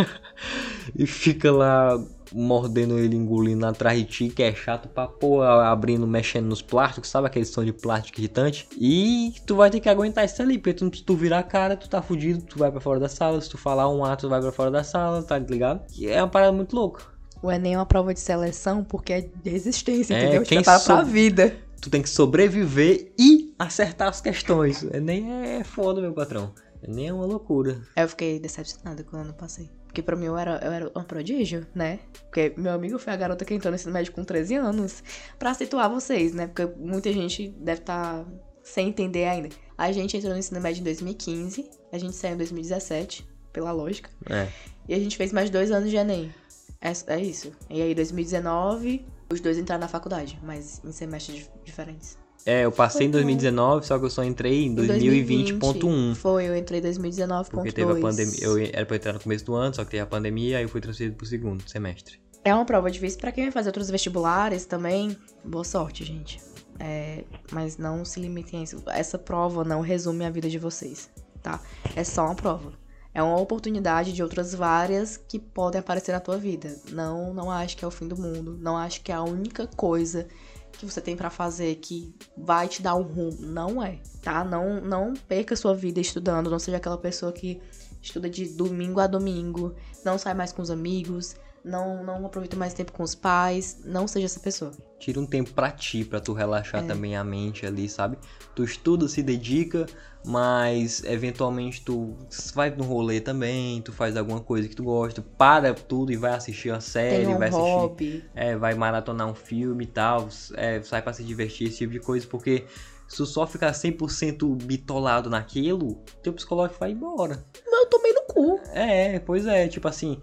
e 0.94 1.07
fica 1.07 1.51
lá 1.51 1.99
mordendo 2.33 2.99
ele, 2.99 3.16
engolindo 3.16 3.64
atrás 3.66 3.99
de 3.99 4.05
ti, 4.05 4.29
que 4.29 4.42
é 4.42 4.55
chato 4.55 4.88
pra 4.88 5.07
porra, 5.07 5.68
abrindo, 5.68 6.07
mexendo 6.07 6.46
nos 6.46 6.61
plásticos, 6.61 7.09
sabe 7.09 7.27
aquele 7.27 7.44
som 7.44 7.64
de 7.64 7.72
plástico 7.72 8.20
irritante? 8.20 8.68
E 8.79 9.33
tu 9.46 9.57
vai 9.57 9.70
ter 9.70 9.81
que 9.81 9.88
aguentar 9.88 10.25
isso 10.25 10.42
ali, 10.42 10.59
porque 10.59 10.75
tu, 10.75 10.94
se 10.94 11.03
tu 11.03 11.16
virar 11.16 11.38
a 11.38 11.42
cara, 11.42 11.77
tu 11.77 11.88
tá 11.88 12.03
fudido, 12.03 12.42
tu 12.42 12.59
vai 12.59 12.70
pra 12.70 12.81
fora 12.81 13.01
da 13.01 13.09
sala, 13.09 13.40
se 13.40 13.49
tu 13.49 13.57
falar 13.57 13.88
um 13.88 14.05
ato, 14.05 14.27
tu 14.27 14.31
vai 14.31 14.40
pra 14.40 14.53
fora 14.53 14.70
da 14.70 14.85
sala, 14.85 15.22
tá 15.22 15.38
ligado? 15.38 15.83
E 15.96 16.07
é 16.09 16.20
uma 16.20 16.29
parada 16.29 16.53
muito 16.53 16.75
louca. 16.75 17.05
O 17.42 17.51
Enem 17.51 17.75
é 17.75 17.79
uma 17.79 17.87
prova 17.87 18.12
de 18.14 18.20
seleção 18.20 18.83
porque 18.83 19.12
é 19.12 19.20
de 19.20 19.51
resistência, 19.51 20.14
é, 20.14 20.22
entendeu? 20.22 20.42
Te 20.42 20.55
prepara 20.55 20.81
pra 20.81 21.03
vida. 21.03 21.55
Tu 21.81 21.91
tem 21.91 22.03
que 22.03 22.09
sobreviver 22.09 23.12
e 23.19 23.55
acertar 23.59 24.09
as 24.09 24.21
questões. 24.21 24.83
Enem 24.93 25.31
é 25.31 25.65
foda, 25.65 26.01
meu 26.01 26.12
patrão. 26.12 26.53
Enem 26.83 27.09
é 27.09 27.12
uma 27.12 27.27
loucura. 27.27 27.81
Eu 27.97 28.09
fiquei 28.09 28.39
decepcionada 28.39 29.05
quando 29.05 29.29
eu 29.29 29.35
passei. 29.35 29.71
Porque 29.87 30.03
pra 30.03 30.17
mim 30.17 30.27
eu 30.27 30.37
era, 30.37 30.61
eu 30.62 30.73
era 30.73 30.93
um 30.95 31.03
prodígio, 31.03 31.67
né? 31.75 32.01
Porque 32.25 32.53
meu 32.57 32.73
amigo 32.73 32.99
foi 32.99 33.12
a 33.12 33.17
garota 33.17 33.45
que 33.45 33.55
entrou 33.55 33.71
no 33.71 33.77
ensino 33.77 33.93
médio 33.93 34.12
com 34.12 34.25
13 34.25 34.55
anos. 34.57 35.03
Pra 35.39 35.55
situar 35.55 35.89
vocês, 35.89 36.35
né? 36.35 36.47
Porque 36.47 36.67
muita 36.79 37.12
gente 37.12 37.49
deve 37.49 37.81
estar 37.81 38.25
tá 38.25 38.31
sem 38.62 38.89
entender 38.89 39.25
ainda. 39.25 39.49
A 39.79 39.91
gente 39.93 40.17
entrou 40.17 40.33
no 40.33 40.39
ensino 40.39 40.61
médio 40.61 40.81
em 40.81 40.85
2015. 40.85 41.71
A 41.93 41.99
gente 41.99 42.15
saiu 42.15 42.35
em 42.35 42.39
2017, 42.39 43.27
pela 43.53 43.73
lógica. 43.73 44.11
É. 44.29 44.49
E 44.89 44.95
a 44.95 44.99
gente 44.99 45.17
fez 45.17 45.33
mais 45.33 45.51
dois 45.51 45.71
anos 45.71 45.89
de 45.89 45.97
Enem. 45.97 46.33
É, 46.81 46.93
é 47.15 47.21
isso. 47.21 47.53
E 47.71 47.81
aí, 47.81 47.95
2019, 47.95 49.07
os 49.31 49.41
dois 49.41 49.59
entraram 49.59 49.81
na 49.81 49.89
faculdade, 49.89 50.39
mas 50.43 50.81
em 50.85 50.93
semestres 50.93 51.51
diferentes. 51.65 52.19
É, 52.45 52.65
eu 52.65 52.71
passei 52.71 53.09
em 53.09 53.11
2019, 53.11 53.85
só 53.85 53.99
que 53.99 54.05
eu 54.05 54.11
só 54.11 54.23
entrei 54.23 54.67
em 54.67 54.75
2020.1. 54.77 56.15
Foi, 56.15 56.45
eu 56.45 56.57
entrei 56.57 56.79
em 56.79 56.83
2019.2. 56.85 57.51
Porque 57.51 57.73
teve 57.73 57.91
a 57.91 57.97
pandemia. 57.97 58.39
Eu 58.41 58.57
era 58.59 58.87
pra 58.87 58.97
entrar 58.97 59.12
no 59.15 59.21
começo 59.21 59.45
do 59.45 59.55
ano, 59.55 59.75
só 59.75 59.85
que 59.85 59.91
teve 59.91 60.03
a 60.03 60.07
pandemia, 60.07 60.59
aí 60.59 60.65
eu 60.65 60.69
fui 60.69 60.81
transferido 60.81 61.17
pro 61.17 61.27
segundo 61.27 61.69
semestre. 61.69 62.21
É 62.45 62.55
uma 62.55 62.65
prova 62.65 62.89
difícil 62.89 63.19
para 63.19 63.33
quem 63.33 63.45
vai 63.45 63.51
fazer 63.51 63.71
outros 63.71 63.91
vestibulares 63.91 64.65
também. 64.65 65.17
Boa 65.45 65.65
sorte, 65.65 66.05
gente. 66.05 66.41
É, 66.79 67.25
mas 67.51 67.77
não 67.79 68.05
se 68.05 68.21
limitem 68.21 68.61
a 68.61 68.62
isso. 68.62 68.81
Essa 68.87 69.19
prova 69.19 69.65
não 69.65 69.81
resume 69.81 70.25
a 70.25 70.31
vida 70.31 70.49
de 70.49 70.59
vocês, 70.59 71.11
tá? 71.43 71.61
É 71.97 72.05
só 72.05 72.27
uma 72.27 72.37
prova. 72.37 72.73
É 73.16 73.22
uma 73.22 73.40
oportunidade 73.40 74.12
de 74.12 74.22
outras 74.22 74.55
várias 74.55 75.16
que 75.16 75.38
podem 75.38 75.81
aparecer 75.81 76.12
na 76.12 76.20
tua 76.20 76.37
vida. 76.37 76.76
Não, 76.92 77.33
não 77.33 77.50
acho 77.50 77.74
que 77.74 77.83
é 77.83 77.88
o 77.88 77.90
fim 77.90 78.07
do 78.07 78.14
mundo. 78.14 78.59
Não 78.61 78.76
acho 78.76 79.00
que 79.00 79.11
é 79.11 79.14
a 79.14 79.22
única 79.22 79.66
coisa 79.66 80.29
que 80.72 80.85
você 80.85 81.00
tem 81.00 81.16
para 81.16 81.31
fazer 81.31 81.76
que 81.76 82.14
vai 82.37 82.68
te 82.68 82.83
dar 82.83 82.94
um 82.94 83.00
rumo. 83.00 83.38
Não 83.40 83.83
é, 83.83 84.00
tá? 84.22 84.44
Não, 84.44 84.83
não 84.83 85.14
perca 85.14 85.57
sua 85.57 85.74
vida 85.74 85.98
estudando. 85.98 86.50
Não 86.50 86.59
seja 86.59 86.76
aquela 86.76 86.98
pessoa 86.98 87.33
que 87.33 87.59
estuda 88.02 88.29
de 88.29 88.50
domingo 88.50 89.00
a 89.00 89.07
domingo, 89.07 89.74
não 90.05 90.18
sai 90.18 90.35
mais 90.35 90.52
com 90.52 90.61
os 90.61 90.70
amigos, 90.70 91.37
não, 91.64 92.05
não 92.05 92.24
aproveita 92.26 92.55
mais 92.55 92.74
tempo 92.74 92.92
com 92.92 93.02
os 93.02 93.14
pais, 93.14 93.81
não 93.83 94.07
seja 94.07 94.26
essa 94.26 94.40
pessoa. 94.40 94.72
Tira 94.98 95.18
um 95.18 95.26
tempo 95.26 95.52
pra 95.52 95.70
ti, 95.70 96.05
pra 96.05 96.20
tu 96.20 96.33
relaxar 96.33 96.85
é. 96.85 96.87
também 96.87 97.16
a 97.16 97.24
mente 97.24 97.64
ali, 97.64 97.88
sabe? 97.88 98.18
Tu 98.55 98.62
estuda, 98.62 99.09
se 99.09 99.22
dedica, 99.22 99.87
mas 100.27 101.05
eventualmente 101.05 101.83
tu 101.83 102.17
vai 102.53 102.69
no 102.71 102.83
rolê 102.83 103.21
também, 103.21 103.81
tu 103.81 103.93
faz 103.93 104.17
alguma 104.17 104.41
coisa 104.41 104.69
que 104.69 104.75
tu 104.75 104.83
gosta, 104.83 105.23
para 105.23 105.73
tudo 105.73 106.12
e 106.12 106.17
vai 106.17 106.33
assistir 106.33 106.71
uma 106.71 106.81
série, 106.81 107.29
um 107.29 107.39
vai 107.39 107.49
assistir. 107.49 107.62
Hobby. 107.65 108.25
É, 108.35 108.57
vai 108.57 108.75
maratonar 108.75 109.29
um 109.29 109.35
filme 109.35 109.85
e 109.85 109.87
tal, 109.87 110.29
é, 110.55 110.83
sai 110.83 111.01
pra 111.01 111.12
se 111.12 111.23
divertir, 111.23 111.69
esse 111.69 111.79
tipo 111.79 111.93
de 111.93 112.01
coisa, 112.01 112.27
porque 112.27 112.65
se 113.07 113.19
tu 113.19 113.25
só 113.25 113.47
ficar 113.47 113.71
100% 113.71 114.65
bitolado 114.65 115.31
naquilo, 115.31 116.03
teu 116.25 116.33
psicológico 116.33 116.81
vai 116.81 116.91
embora. 116.91 117.45
Mas 117.65 117.81
eu 117.85 117.87
tomei 117.87 118.12
no 118.12 118.23
cu. 118.23 118.61
É, 118.73 119.21
pois 119.21 119.47
é, 119.47 119.69
tipo 119.69 119.87
assim, 119.87 120.21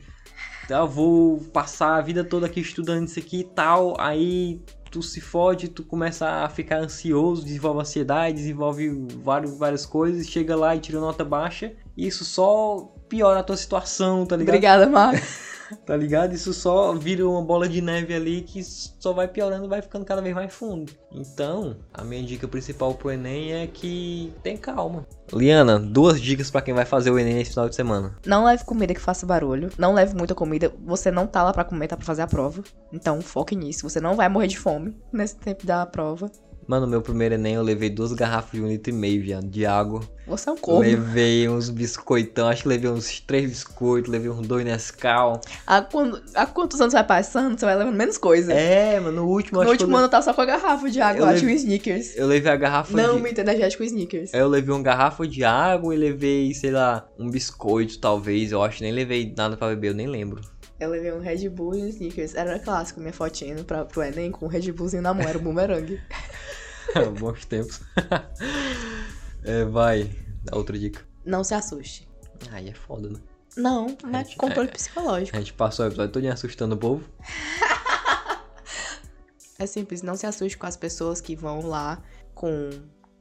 eu 0.69 0.85
vou 0.85 1.37
passar 1.53 1.95
a 1.95 2.01
vida 2.01 2.25
toda 2.25 2.45
aqui 2.45 2.59
estudando 2.59 3.07
isso 3.07 3.19
aqui 3.19 3.39
e 3.39 3.45
tal, 3.45 3.95
aí 3.97 4.61
tu 4.93 5.01
se 5.01 5.19
fode, 5.19 5.69
tu 5.69 5.83
começa 5.83 6.29
a 6.29 6.47
ficar 6.47 6.77
ansioso, 6.77 7.43
desenvolve 7.43 7.81
ansiedade, 7.81 8.37
desenvolve 8.37 9.07
vários, 9.23 9.57
várias 9.57 9.87
coisas, 9.87 10.27
chega 10.27 10.55
lá 10.55 10.75
e 10.75 10.79
tira 10.79 10.99
nota 10.99 11.25
baixa, 11.25 11.73
e 11.97 12.05
isso 12.05 12.23
só 12.23 12.93
piora 13.09 13.39
a 13.39 13.43
tua 13.43 13.57
situação, 13.57 14.23
tá 14.23 14.35
ligado? 14.35 14.53
Obrigada, 14.53 14.85
Marcos. 14.87 15.51
tá 15.85 15.95
ligado? 15.95 16.33
Isso 16.33 16.53
só 16.53 16.93
vira 16.93 17.27
uma 17.27 17.41
bola 17.41 17.67
de 17.67 17.81
neve 17.81 18.13
ali 18.13 18.41
que 18.41 18.63
só 18.63 19.13
vai 19.13 19.27
piorando, 19.27 19.67
vai 19.67 19.81
ficando 19.81 20.05
cada 20.05 20.21
vez 20.21 20.33
mais 20.33 20.53
fundo. 20.53 20.91
Então, 21.11 21.77
a 21.93 22.03
minha 22.03 22.23
dica 22.23 22.47
principal 22.47 22.93
pro 22.95 23.11
Enem 23.11 23.53
é 23.53 23.67
que 23.67 24.33
tem 24.41 24.57
calma. 24.57 25.05
Liana, 25.31 25.79
duas 25.79 26.19
dicas 26.19 26.51
para 26.51 26.61
quem 26.61 26.73
vai 26.73 26.85
fazer 26.85 27.11
o 27.11 27.19
Enem 27.19 27.35
nesse 27.35 27.51
final 27.51 27.69
de 27.69 27.75
semana. 27.75 28.15
Não 28.25 28.45
leve 28.45 28.63
comida 28.65 28.93
que 28.93 28.99
faça 28.99 29.25
barulho. 29.25 29.69
Não 29.77 29.93
leve 29.93 30.15
muita 30.15 30.35
comida. 30.35 30.73
Você 30.85 31.11
não 31.11 31.27
tá 31.27 31.43
lá 31.43 31.53
pra 31.53 31.63
comer, 31.63 31.87
tá 31.87 31.97
pra 31.97 32.05
fazer 32.05 32.21
a 32.23 32.27
prova. 32.27 32.63
Então 32.91 33.21
foque 33.21 33.55
nisso. 33.55 33.87
Você 33.89 33.99
não 33.99 34.15
vai 34.15 34.27
morrer 34.29 34.47
de 34.47 34.57
fome 34.57 34.95
nesse 35.11 35.35
tempo 35.37 35.65
da 35.65 35.85
prova. 35.85 36.31
Mano, 36.67 36.87
meu 36.87 37.01
primeiro 37.01 37.35
Enem 37.35 37.55
eu 37.55 37.61
levei 37.63 37.89
duas 37.89 38.13
garrafas 38.13 38.51
de 38.51 38.61
um 38.61 38.67
litro 38.67 38.91
e 38.91 38.95
meio, 38.95 39.21
viado, 39.21 39.47
de 39.47 39.65
água. 39.65 40.01
Você 40.25 40.49
é 40.49 40.51
um 40.53 40.57
corno. 40.57 40.81
Levei 40.89 41.49
uns 41.49 41.69
biscoitão, 41.69 42.47
acho 42.47 42.63
que 42.63 42.69
levei 42.69 42.89
uns 42.89 43.19
três 43.19 43.49
biscoitos, 43.49 44.09
levei 44.09 44.29
uns 44.29 44.47
dois 44.47 44.63
Nescau. 44.63 45.41
A, 45.67 45.81
quando, 45.81 46.21
a 46.33 46.45
quantos 46.45 46.79
anos 46.79 46.93
vai 46.93 47.03
passando, 47.03 47.59
você 47.59 47.65
vai 47.65 47.75
levando 47.75 47.95
menos 47.95 48.17
coisa. 48.17 48.53
É, 48.53 48.99
mano, 48.99 49.23
no 49.23 49.27
último 49.27 49.57
No 49.57 49.63
acho 49.63 49.71
último 49.71 49.89
que 49.89 49.93
eu, 49.95 49.97
ano 49.99 50.09
tá 50.09 50.21
só 50.21 50.33
com 50.33 50.41
a 50.41 50.45
garrafa 50.45 50.89
de 50.89 51.01
água, 51.01 51.19
Eu 51.19 51.25
lá 51.25 51.31
leve- 51.31 51.41
tinha 51.41 51.51
um 51.51 51.55
Snickers. 51.55 52.15
eu 52.15 52.27
levei 52.27 52.51
a 52.51 52.55
garrafa 52.55 52.95
Não, 52.95 53.15
de... 53.15 53.21
muito 53.21 53.39
energético 53.39 53.83
Snickers. 53.83 54.33
Eu 54.33 54.47
levei 54.47 54.73
uma 54.73 54.81
garrafa 54.81 55.27
de 55.27 55.43
água 55.43 55.93
e 55.93 55.97
levei, 55.97 56.53
sei 56.53 56.71
lá, 56.71 57.05
um 57.19 57.29
biscoito, 57.29 57.99
talvez. 57.99 58.51
Eu 58.53 58.63
acho 58.63 58.77
que 58.77 58.83
nem 58.83 58.93
levei 58.93 59.33
nada 59.35 59.57
pra 59.57 59.67
beber, 59.67 59.89
eu 59.89 59.93
nem 59.95 60.07
lembro. 60.07 60.39
Eu 60.79 60.89
levei 60.89 61.13
um 61.13 61.19
Red 61.19 61.47
Bull 61.49 61.75
e 61.75 61.83
um 61.83 61.87
Snickers. 61.87 62.33
Era 62.35 62.59
clássico, 62.59 62.99
minha 62.99 63.13
fotinha 63.13 63.51
indo 63.53 63.63
pra, 63.63 63.85
pro 63.85 64.01
Enem 64.03 64.31
com 64.31 64.45
um 64.45 64.49
Red 64.49 64.71
Bullzinho 64.71 65.01
na 65.01 65.13
mão, 65.13 65.23
era 65.27 65.37
um 65.37 65.41
bumerangue. 65.41 65.99
Bons 67.19 67.45
tempos. 67.45 67.81
é, 69.43 69.65
vai, 69.65 70.09
dá 70.43 70.57
outra 70.57 70.77
dica. 70.77 71.01
Não 71.25 71.43
se 71.43 71.53
assuste. 71.53 72.07
Aí 72.51 72.69
é 72.69 72.73
foda, 72.73 73.09
né? 73.09 73.19
Não, 73.55 73.95
não 74.03 74.19
é 74.19 74.23
gente- 74.25 74.35
controle 74.37 74.67
é- 74.69 74.71
psicológico. 74.71 75.37
A 75.37 75.39
gente 75.39 75.53
passou 75.53 75.85
o 75.85 75.87
episódio 75.89 76.11
todo 76.11 76.25
assustando 76.27 76.75
o 76.75 76.77
povo. 76.77 77.03
É 79.59 79.65
simples, 79.67 80.01
não 80.01 80.15
se 80.15 80.25
assuste 80.25 80.57
com 80.57 80.65
as 80.65 80.75
pessoas 80.75 81.21
que 81.21 81.35
vão 81.35 81.65
lá 81.67 82.01
com 82.33 82.69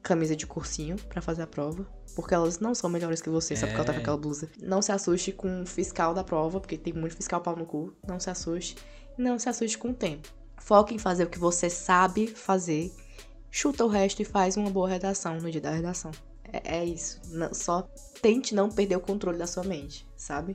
camisa 0.02 0.34
de 0.34 0.46
cursinho 0.46 0.96
pra 1.08 1.20
fazer 1.22 1.42
a 1.42 1.46
prova. 1.46 1.86
Porque 2.16 2.34
elas 2.34 2.58
não 2.58 2.74
são 2.74 2.90
melhores 2.90 3.20
que 3.22 3.28
você, 3.30 3.54
só 3.54 3.66
porque 3.66 3.76
ela 3.76 3.84
tá 3.84 3.92
com 3.92 3.98
É. 3.98 4.02
aquela 4.02 4.16
blusa. 4.16 4.50
Não 4.60 4.82
se 4.82 4.90
assuste 4.90 5.30
com 5.30 5.62
o 5.62 5.66
fiscal 5.66 6.12
da 6.14 6.24
prova, 6.24 6.58
porque 6.58 6.76
tem 6.76 6.92
muito 6.92 7.14
fiscal 7.14 7.40
pau 7.40 7.54
no 7.54 7.64
cu. 7.66 7.94
Não 8.08 8.18
se 8.18 8.28
assuste. 8.30 8.76
Não 9.16 9.38
se 9.38 9.48
assuste 9.48 9.78
com 9.78 9.90
o 9.90 9.94
tempo. 9.94 10.28
Foque 10.58 10.94
em 10.94 10.98
fazer 10.98 11.24
o 11.24 11.28
que 11.30 11.38
você 11.38 11.68
sabe 11.70 12.26
fazer. 12.26 12.92
Chuta 13.54 13.84
o 13.84 13.88
resto 13.88 14.22
e 14.22 14.24
faz 14.24 14.56
uma 14.56 14.70
boa 14.70 14.88
redação 14.88 15.36
no 15.38 15.50
dia 15.50 15.60
da 15.60 15.70
redação. 15.70 16.10
É, 16.50 16.78
é 16.78 16.84
isso. 16.86 17.20
Não- 17.28 17.52
só 17.52 17.86
tente 18.22 18.54
não 18.54 18.70
perder 18.70 18.96
o 18.96 19.00
controle 19.00 19.36
da 19.36 19.46
sua 19.46 19.62
mente, 19.62 20.06
sabe? 20.16 20.54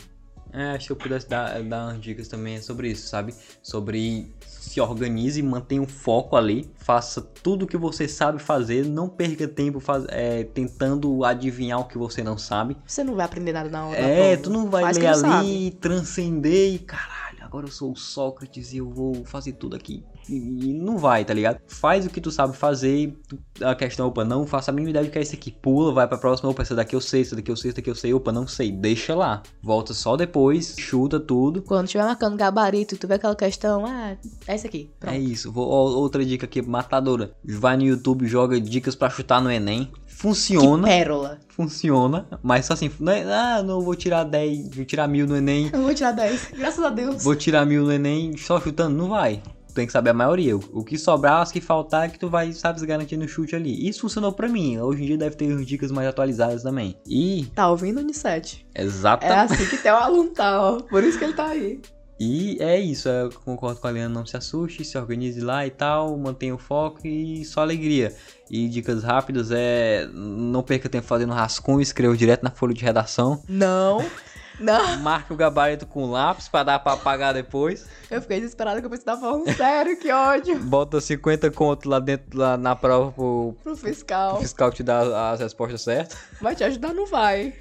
É, 0.51 0.71
acho 0.71 0.87
que 0.87 0.91
eu 0.93 0.95
pudesse 0.95 1.29
dar, 1.29 1.61
dar 1.61 1.89
umas 1.89 2.01
dicas 2.01 2.27
também 2.27 2.59
sobre 2.59 2.89
isso, 2.89 3.07
sabe? 3.07 3.35
Sobre 3.61 4.33
se 4.47 4.81
organize, 4.81 5.43
mantenha 5.43 5.81
o 5.81 5.87
foco 5.87 6.35
ali, 6.35 6.71
faça 6.77 7.21
tudo 7.21 7.65
o 7.65 7.67
que 7.67 7.77
você 7.77 8.07
sabe 8.07 8.41
fazer, 8.41 8.83
não 8.83 9.07
perca 9.07 9.47
tempo 9.47 9.79
faz, 9.79 10.05
é, 10.07 10.45
tentando 10.45 11.23
adivinhar 11.23 11.79
o 11.79 11.85
que 11.85 11.97
você 11.99 12.23
não 12.23 12.37
sabe. 12.37 12.77
Você 12.87 13.03
não 13.03 13.13
vai 13.15 13.25
aprender 13.25 13.51
nada 13.53 13.69
na 13.69 13.87
hora. 13.87 13.99
É, 13.99 14.35
prova. 14.37 14.41
tu 14.41 14.49
não 14.49 14.69
vai 14.71 14.83
Faz 14.85 14.97
ler 14.97 15.07
ali, 15.07 15.71
transcender 15.71 16.73
e 16.73 16.79
caralho, 16.79 17.43
agora 17.43 17.67
eu 17.67 17.71
sou 17.71 17.91
o 17.91 17.95
Sócrates 17.95 18.73
e 18.73 18.77
eu 18.77 18.89
vou 18.89 19.23
fazer 19.25 19.51
tudo 19.53 19.75
aqui. 19.75 20.03
E, 20.29 20.73
não 20.73 20.97
vai, 20.97 21.23
tá 21.23 21.33
ligado? 21.33 21.59
Faz 21.67 22.05
o 22.05 22.09
que 22.09 22.19
tu 22.21 22.31
sabe 22.31 22.55
fazer 22.55 22.95
e 22.95 23.17
a 23.63 23.73
questão, 23.75 24.07
opa, 24.07 24.23
não 24.25 24.45
faça 24.45 24.71
a 24.71 24.73
mínima 24.73 24.91
ideia 24.91 25.05
do 25.05 25.11
que 25.11 25.17
é 25.17 25.21
isso 25.21 25.35
aqui. 25.35 25.51
Pula, 25.51 25.93
vai 25.93 26.07
pra 26.07 26.17
próxima, 26.17 26.49
opa, 26.49 26.61
essa 26.61 26.75
daqui 26.75 26.95
eu 26.95 27.01
sei, 27.01 27.21
essa 27.21 27.35
daqui 27.35 27.51
eu 27.51 27.55
sei, 27.55 27.69
essa 27.71 27.77
daqui 27.77 27.89
eu 27.89 27.95
sei, 27.95 28.13
opa, 28.13 28.31
não 28.31 28.47
sei, 28.47 28.71
deixa 28.71 29.15
lá. 29.15 29.41
Volta 29.61 29.93
só 29.93 30.15
depois, 30.17 30.75
chuta 30.77 31.19
tudo. 31.19 31.61
Quando 31.61 31.85
estiver 31.85 32.03
marcando 32.03 32.37
gabarito 32.37 32.97
tu 32.97 33.07
vê 33.07 33.15
aquela 33.15 33.35
questão, 33.35 33.85
ah, 33.85 34.17
é 34.47 34.55
isso 34.55 34.67
aqui. 34.67 34.91
Pronto. 34.99 35.13
É 35.13 35.19
isso. 35.19 35.51
Vou, 35.51 35.67
outra 35.67 36.25
dica 36.25 36.45
aqui, 36.45 36.61
matadora. 36.61 37.31
Vai 37.43 37.77
no 37.77 37.83
YouTube, 37.83 38.27
joga 38.27 38.59
dicas 38.59 38.95
pra 38.95 39.09
chutar 39.09 39.41
no 39.41 39.51
Enem. 39.51 39.91
que 40.07 40.13
Funciona, 40.15 40.87
pérola. 40.87 41.39
funciona, 41.49 42.27
mas 42.41 42.65
só 42.65 42.73
assim, 42.73 42.89
não 42.99 43.11
é, 43.13 43.23
ah, 43.23 43.61
não 43.63 43.81
vou 43.81 43.95
tirar 43.95 44.23
10, 44.23 44.75
vou 44.75 44.83
tirar 44.85 45.07
mil 45.07 45.27
no 45.27 45.37
Enem. 45.37 45.69
Eu 45.71 45.83
vou 45.83 45.93
tirar 45.93 46.11
10. 46.11 46.51
Graças 46.57 46.83
a 46.83 46.89
Deus. 46.89 47.23
Vou 47.23 47.35
tirar 47.35 47.65
mil 47.65 47.83
no 47.83 47.91
Enem 47.91 48.35
só 48.35 48.59
chutando? 48.59 48.95
Não 48.95 49.09
vai. 49.09 49.41
Tem 49.77 49.85
que 49.85 49.93
saber 49.93 50.09
a 50.09 50.13
maioria. 50.13 50.57
O 50.57 50.61
o 50.73 50.83
que 50.83 50.97
sobrar, 50.97 51.41
as 51.41 51.51
que 51.51 51.61
faltar, 51.61 52.07
é 52.07 52.09
que 52.09 52.17
tu 52.17 52.29
vai, 52.29 52.51
sabe, 52.51 52.79
se 52.79 52.85
garantir 52.85 53.15
no 53.15 53.27
chute 53.27 53.55
ali. 53.55 53.87
Isso 53.87 54.01
funcionou 54.01 54.31
pra 54.31 54.47
mim. 54.47 54.79
Hoje 54.79 55.03
em 55.03 55.05
dia 55.05 55.17
deve 55.17 55.35
ter 55.35 55.55
dicas 55.63 55.91
mais 55.91 56.07
atualizadas 56.07 56.63
também. 56.63 56.97
E, 57.07 57.45
Tá 57.53 57.69
ouvindo, 57.69 57.99
Unicete? 57.99 58.65
exata. 58.75 59.25
É 59.25 59.39
assim 59.39 59.65
que 59.67 59.77
teu 59.77 59.95
aluno 59.95 60.31
tá, 60.31 60.59
ó. 60.61 60.79
Por 60.81 61.03
isso 61.03 61.19
que 61.19 61.23
ele 61.25 61.33
tá 61.33 61.45
aí. 61.47 61.79
E 62.19 62.57
é 62.59 62.79
isso. 62.79 63.07
Eu 63.07 63.29
concordo 63.45 63.79
com 63.79 63.85
a 63.87 63.91
Liana. 63.91 64.13
Não 64.13 64.25
se 64.25 64.35
assuste, 64.35 64.83
se 64.83 64.97
organize 64.97 65.39
lá 65.39 65.67
e 65.67 65.69
tal. 65.69 66.17
Mantenha 66.17 66.55
o 66.55 66.57
foco 66.57 67.05
e 67.05 67.45
só 67.45 67.61
alegria. 67.61 68.15
E 68.49 68.67
dicas 68.67 69.03
rápidas 69.03 69.51
é. 69.51 70.07
Não 70.11 70.63
perca 70.63 70.89
tempo 70.89 71.05
fazendo 71.05 71.33
rascunho, 71.33 71.81
escreva 71.81 72.17
direto 72.17 72.41
na 72.43 72.49
folha 72.49 72.73
de 72.73 72.83
redação. 72.83 73.43
Não. 73.47 74.03
Não. 74.59 74.97
Marque 74.99 75.31
o 75.33 75.35
gabarito 75.35 75.85
com 75.85 76.09
lápis 76.09 76.47
pra 76.47 76.63
dar 76.63 76.79
pra 76.79 76.93
apagar 76.93 77.33
depois. 77.33 77.85
Eu 78.09 78.21
fiquei 78.21 78.39
desesperada 78.39 78.79
que 78.79 78.85
eu 78.85 78.89
pensei 78.89 79.01
que 79.01 79.05
tava 79.05 79.21
falando 79.21 79.53
sério, 79.55 79.99
que 79.99 80.11
ódio. 80.11 80.59
Bota 80.59 80.99
50 80.99 81.51
conto 81.51 81.87
lá 81.87 81.99
dentro, 81.99 82.37
lá 82.37 82.57
na 82.57 82.75
prova 82.75 83.11
pro, 83.11 83.55
Pro 83.63 83.73
O 83.73 83.75
fiscal. 83.75 84.39
fiscal 84.39 84.71
te 84.71 84.81
dá 84.83 85.31
as 85.31 85.39
respostas 85.39 85.81
certas. 85.81 86.17
Vai 86.41 86.55
te 86.55 86.63
ajudar, 86.63 86.93
não 86.93 87.05
vai. 87.05 87.53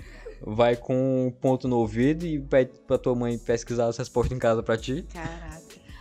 Vai 0.43 0.77
com 0.77 1.27
um 1.27 1.31
ponto 1.31 1.67
no 1.67 1.77
ouvido 1.79 2.25
e 2.27 2.39
pede 2.39 2.73
pra 2.87 2.99
tua 2.99 3.15
mãe 3.15 3.39
pesquisar 3.39 3.87
as 3.87 3.97
respostas 3.97 4.37
em 4.37 4.39
casa 4.41 4.63
pra 4.63 4.77
ti. 4.77 5.07
Caraca. 5.13 5.57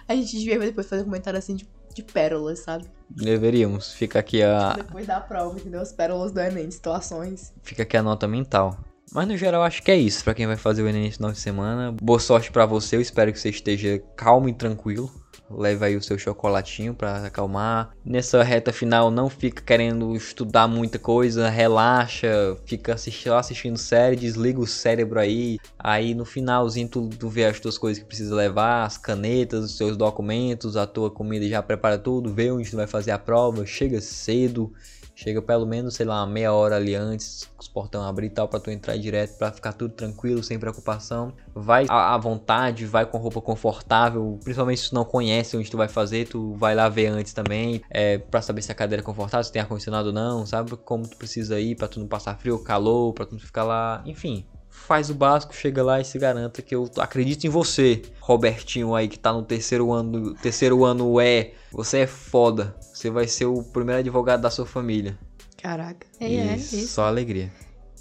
A 0.08 0.14
gente 0.16 0.38
devia 0.38 0.60
depois 0.60 0.88
fazer 0.88 1.02
um 1.02 1.06
comentário 1.06 1.40
assim 1.40 1.56
de, 1.56 1.68
de 1.94 2.04
pérolas, 2.04 2.60
sabe? 2.60 2.86
Deveríamos. 3.10 3.94
Fica 3.94 4.20
aqui 4.20 4.44
a, 4.44 4.74
Depois 4.74 5.08
da 5.08 5.20
prova, 5.20 5.58
entendeu? 5.60 5.82
As 5.82 5.92
pérolas 5.92 6.32
do 6.32 6.40
Enem, 6.40 6.68
de 6.68 6.74
situações. 6.76 7.54
fica 7.64 7.84
aqui 7.84 7.98
a 7.98 8.04
nota 8.04 8.28
mental. 8.28 8.78
Mas 9.14 9.28
no 9.28 9.38
geral 9.38 9.64
acho 9.64 9.82
que 9.84 9.92
é 9.92 9.96
isso 9.96 10.24
pra 10.24 10.34
quem 10.34 10.48
vai 10.48 10.58
fazer 10.58 10.82
o 10.82 10.88
Enem 10.88 11.08
esse 11.08 11.18
final 11.18 11.32
de 11.32 11.40
semana. 11.40 11.96
Boa 12.02 12.20
sorte 12.20 12.52
pra 12.52 12.66
você. 12.66 12.96
Eu 12.96 13.02
espero 13.02 13.32
que 13.32 13.40
você 13.40 13.50
esteja 13.50 14.02
calmo 14.16 14.50
e 14.50 14.54
tranquilo. 14.54 15.12
Leve 15.50 15.86
aí 15.86 15.96
o 15.96 16.02
seu 16.02 16.18
chocolatinho 16.18 16.96
pra 16.96 17.26
acalmar. 17.26 17.92
Nessa 18.04 18.42
reta 18.42 18.74
final 18.74 19.12
não 19.12 19.30
fica 19.30 19.62
querendo 19.62 20.16
estudar 20.16 20.68
muita 20.68 20.98
coisa, 20.98 21.50
relaxa, 21.50 22.58
fica 22.66 22.96
assistindo, 22.96 23.36
assistindo 23.36 23.78
série, 23.78 24.16
desliga 24.16 24.60
o 24.60 24.66
cérebro 24.66 25.20
aí. 25.20 25.60
Aí 25.78 26.16
no 26.16 26.26
finalzinho 26.26 26.88
tu, 26.88 27.10
tu 27.10 27.30
vê 27.30 27.46
as 27.46 27.60
tuas 27.60 27.78
coisas 27.78 28.02
que 28.02 28.08
precisa 28.08 28.34
levar, 28.34 28.86
as 28.86 28.98
canetas, 28.98 29.66
os 29.66 29.78
seus 29.78 29.96
documentos, 29.96 30.76
a 30.76 30.88
tua 30.88 31.12
comida 31.12 31.48
já 31.48 31.62
prepara 31.62 32.00
tudo, 32.00 32.34
vê 32.34 32.50
onde 32.50 32.72
tu 32.72 32.78
vai 32.78 32.88
fazer 32.88 33.12
a 33.12 33.20
prova, 33.20 33.68
chega 33.68 34.02
cedo. 34.02 34.74
Chega 35.16 35.42
pelo 35.42 35.66
menos, 35.66 35.96
sei 35.96 36.06
lá, 36.06 36.26
meia 36.26 36.52
hora 36.52 36.76
ali 36.76 36.94
antes, 36.94 37.50
os 37.58 37.70
portão 37.70 38.04
abrir 38.04 38.28
e 38.28 38.30
tal, 38.30 38.50
pra 38.50 38.60
tu 38.60 38.70
entrar 38.70 38.98
direto, 38.98 39.38
pra 39.38 39.52
ficar 39.52 39.72
tudo 39.72 39.94
tranquilo, 39.94 40.44
sem 40.44 40.60
preocupação. 40.60 41.34
Vai 41.54 41.86
à 41.90 42.18
vontade, 42.18 42.86
vai 42.86 43.06
com 43.06 43.18
roupa 43.18 43.42
confortável, 43.42 44.38
principalmente 44.44 44.82
se 44.82 44.90
tu 44.90 44.96
não 44.96 45.06
conhece 45.06 45.56
onde 45.56 45.72
tu 45.72 45.78
vai 45.78 45.88
fazer, 45.88 46.28
tu 46.28 46.54
vai 46.56 46.76
lá 46.76 46.90
ver 46.90 47.08
antes 47.08 47.34
também, 47.34 47.82
é, 47.90 48.18
pra 48.18 48.42
saber 48.42 48.62
se 48.62 48.72
a 48.72 48.76
cadeira 48.76 49.02
é 49.02 49.06
confortável, 49.06 49.44
se 49.44 49.52
tem 49.52 49.62
ar-condicionado 49.62 50.10
ou 50.10 50.14
não, 50.14 50.46
sabe? 50.46 50.76
Como 50.76 51.08
tu 51.08 51.16
precisa 51.16 51.60
ir 51.60 51.76
pra 51.76 51.88
tu 51.88 52.00
não 52.00 52.08
passar 52.08 52.38
frio, 52.38 52.60
calor, 52.60 53.14
pra 53.14 53.26
tu 53.26 53.32
não 53.34 53.40
ficar 53.40 53.64
lá, 53.64 54.04
enfim. 54.06 54.46
Faz 54.86 55.10
o 55.10 55.16
básico, 55.16 55.56
chega 55.56 55.82
lá 55.82 56.00
e 56.00 56.06
se 56.06 56.20
garanta 56.20 56.62
que 56.62 56.76
eu 56.76 56.88
acredito 57.00 57.46
em 57.46 57.50
você, 57.50 58.04
Robertinho 58.20 58.94
aí 58.94 59.08
que 59.08 59.18
tá 59.18 59.34
no 59.34 59.42
terceiro 59.42 59.92
ano, 59.92 60.36
terceiro 60.36 60.86
ano 60.86 61.20
é, 61.20 61.54
você 61.72 62.00
é 62.00 62.08
foda. 62.08 62.76
Você 62.94 63.10
vai 63.10 63.28
ser 63.28 63.46
o 63.46 63.64
primeiro 63.64 64.02
advogado 64.02 64.42
da 64.42 64.52
sua 64.52 64.66
família. 64.66 65.18
Caraca. 65.58 66.06
É, 66.20 66.36
é, 66.36 66.56
isso. 66.56 66.88
Só 66.88 67.06
alegria. 67.06 67.52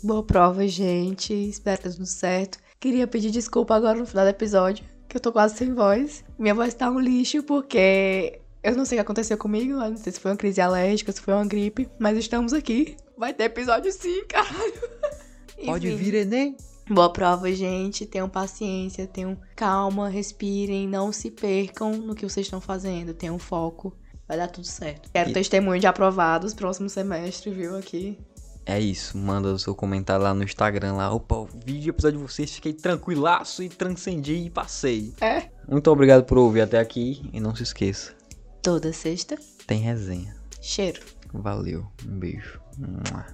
Boa 0.02 0.22
prova, 0.22 0.68
gente. 0.68 1.32
Espero 1.32 1.80
que 1.80 1.88
tudo 1.88 2.04
certo. 2.04 2.58
Queria 2.78 3.06
pedir 3.06 3.30
desculpa 3.30 3.74
agora 3.74 3.98
no 3.98 4.04
final 4.04 4.26
do 4.26 4.30
episódio, 4.30 4.84
que 5.08 5.16
eu 5.16 5.20
tô 5.20 5.32
quase 5.32 5.56
sem 5.56 5.72
voz. 5.72 6.22
Minha 6.38 6.54
voz 6.54 6.74
tá 6.74 6.90
um 6.90 7.00
lixo 7.00 7.42
porque 7.42 8.40
eu 8.62 8.76
não 8.76 8.84
sei 8.84 8.96
o 8.96 8.98
que 8.98 9.02
aconteceu 9.02 9.38
comigo. 9.38 9.72
Não 9.72 9.96
sei 9.96 10.12
se 10.12 10.20
foi 10.20 10.32
uma 10.32 10.36
crise 10.36 10.60
alérgica, 10.60 11.10
se 11.10 11.22
foi 11.22 11.32
uma 11.32 11.46
gripe, 11.46 11.88
mas 11.98 12.18
estamos 12.18 12.52
aqui. 12.52 12.94
Vai 13.16 13.32
ter 13.32 13.44
episódio 13.44 13.90
sim, 13.90 14.22
caralho. 14.28 14.74
Enfim. 15.56 16.16
Enem? 16.16 16.56
Boa 16.88 17.10
prova, 17.10 17.50
gente. 17.52 18.04
Tenham 18.06 18.28
paciência, 18.28 19.06
tenham 19.06 19.38
calma, 19.56 20.08
respirem, 20.08 20.86
não 20.88 21.12
se 21.12 21.30
percam 21.30 21.92
no 21.96 22.14
que 22.14 22.28
vocês 22.28 22.46
estão 22.46 22.60
fazendo, 22.60 23.14
tenham 23.14 23.38
foco. 23.38 23.96
Vai 24.28 24.36
dar 24.36 24.48
tudo 24.48 24.66
certo. 24.66 25.10
Quero 25.12 25.30
E- 25.30 25.32
testemunho 25.32 25.80
de 25.80 25.86
aprovados 25.86 26.52
próximo 26.54 26.88
semestre, 26.88 27.50
viu? 27.50 27.76
Aqui. 27.76 28.18
É 28.66 28.80
isso, 28.80 29.18
manda 29.18 29.48
o 29.52 29.58
seu 29.58 29.74
comentário 29.74 30.22
lá 30.24 30.32
no 30.32 30.42
Instagram 30.42 30.94
lá. 30.94 31.12
Opa, 31.12 31.36
o 31.36 31.48
episódio 31.66 32.18
de 32.18 32.24
vocês, 32.26 32.50
fiquei 32.54 32.72
tranquilaço 32.72 33.62
e 33.62 33.68
transcendi 33.68 34.36
e 34.36 34.48
passei. 34.50 35.12
É. 35.20 35.50
Muito 35.68 35.90
obrigado 35.90 36.24
por 36.24 36.38
ouvir 36.38 36.62
até 36.62 36.78
aqui 36.78 37.28
e 37.32 37.40
não 37.40 37.54
se 37.54 37.62
esqueça, 37.62 38.14
Toda 38.62 38.90
sexta, 38.94 39.36
tem 39.66 39.80
resenha. 39.80 40.34
cheiro. 40.62 41.02
Valeu, 41.34 41.86
um 42.06 42.18
beijo. 42.18 42.58
Mua. 42.78 43.26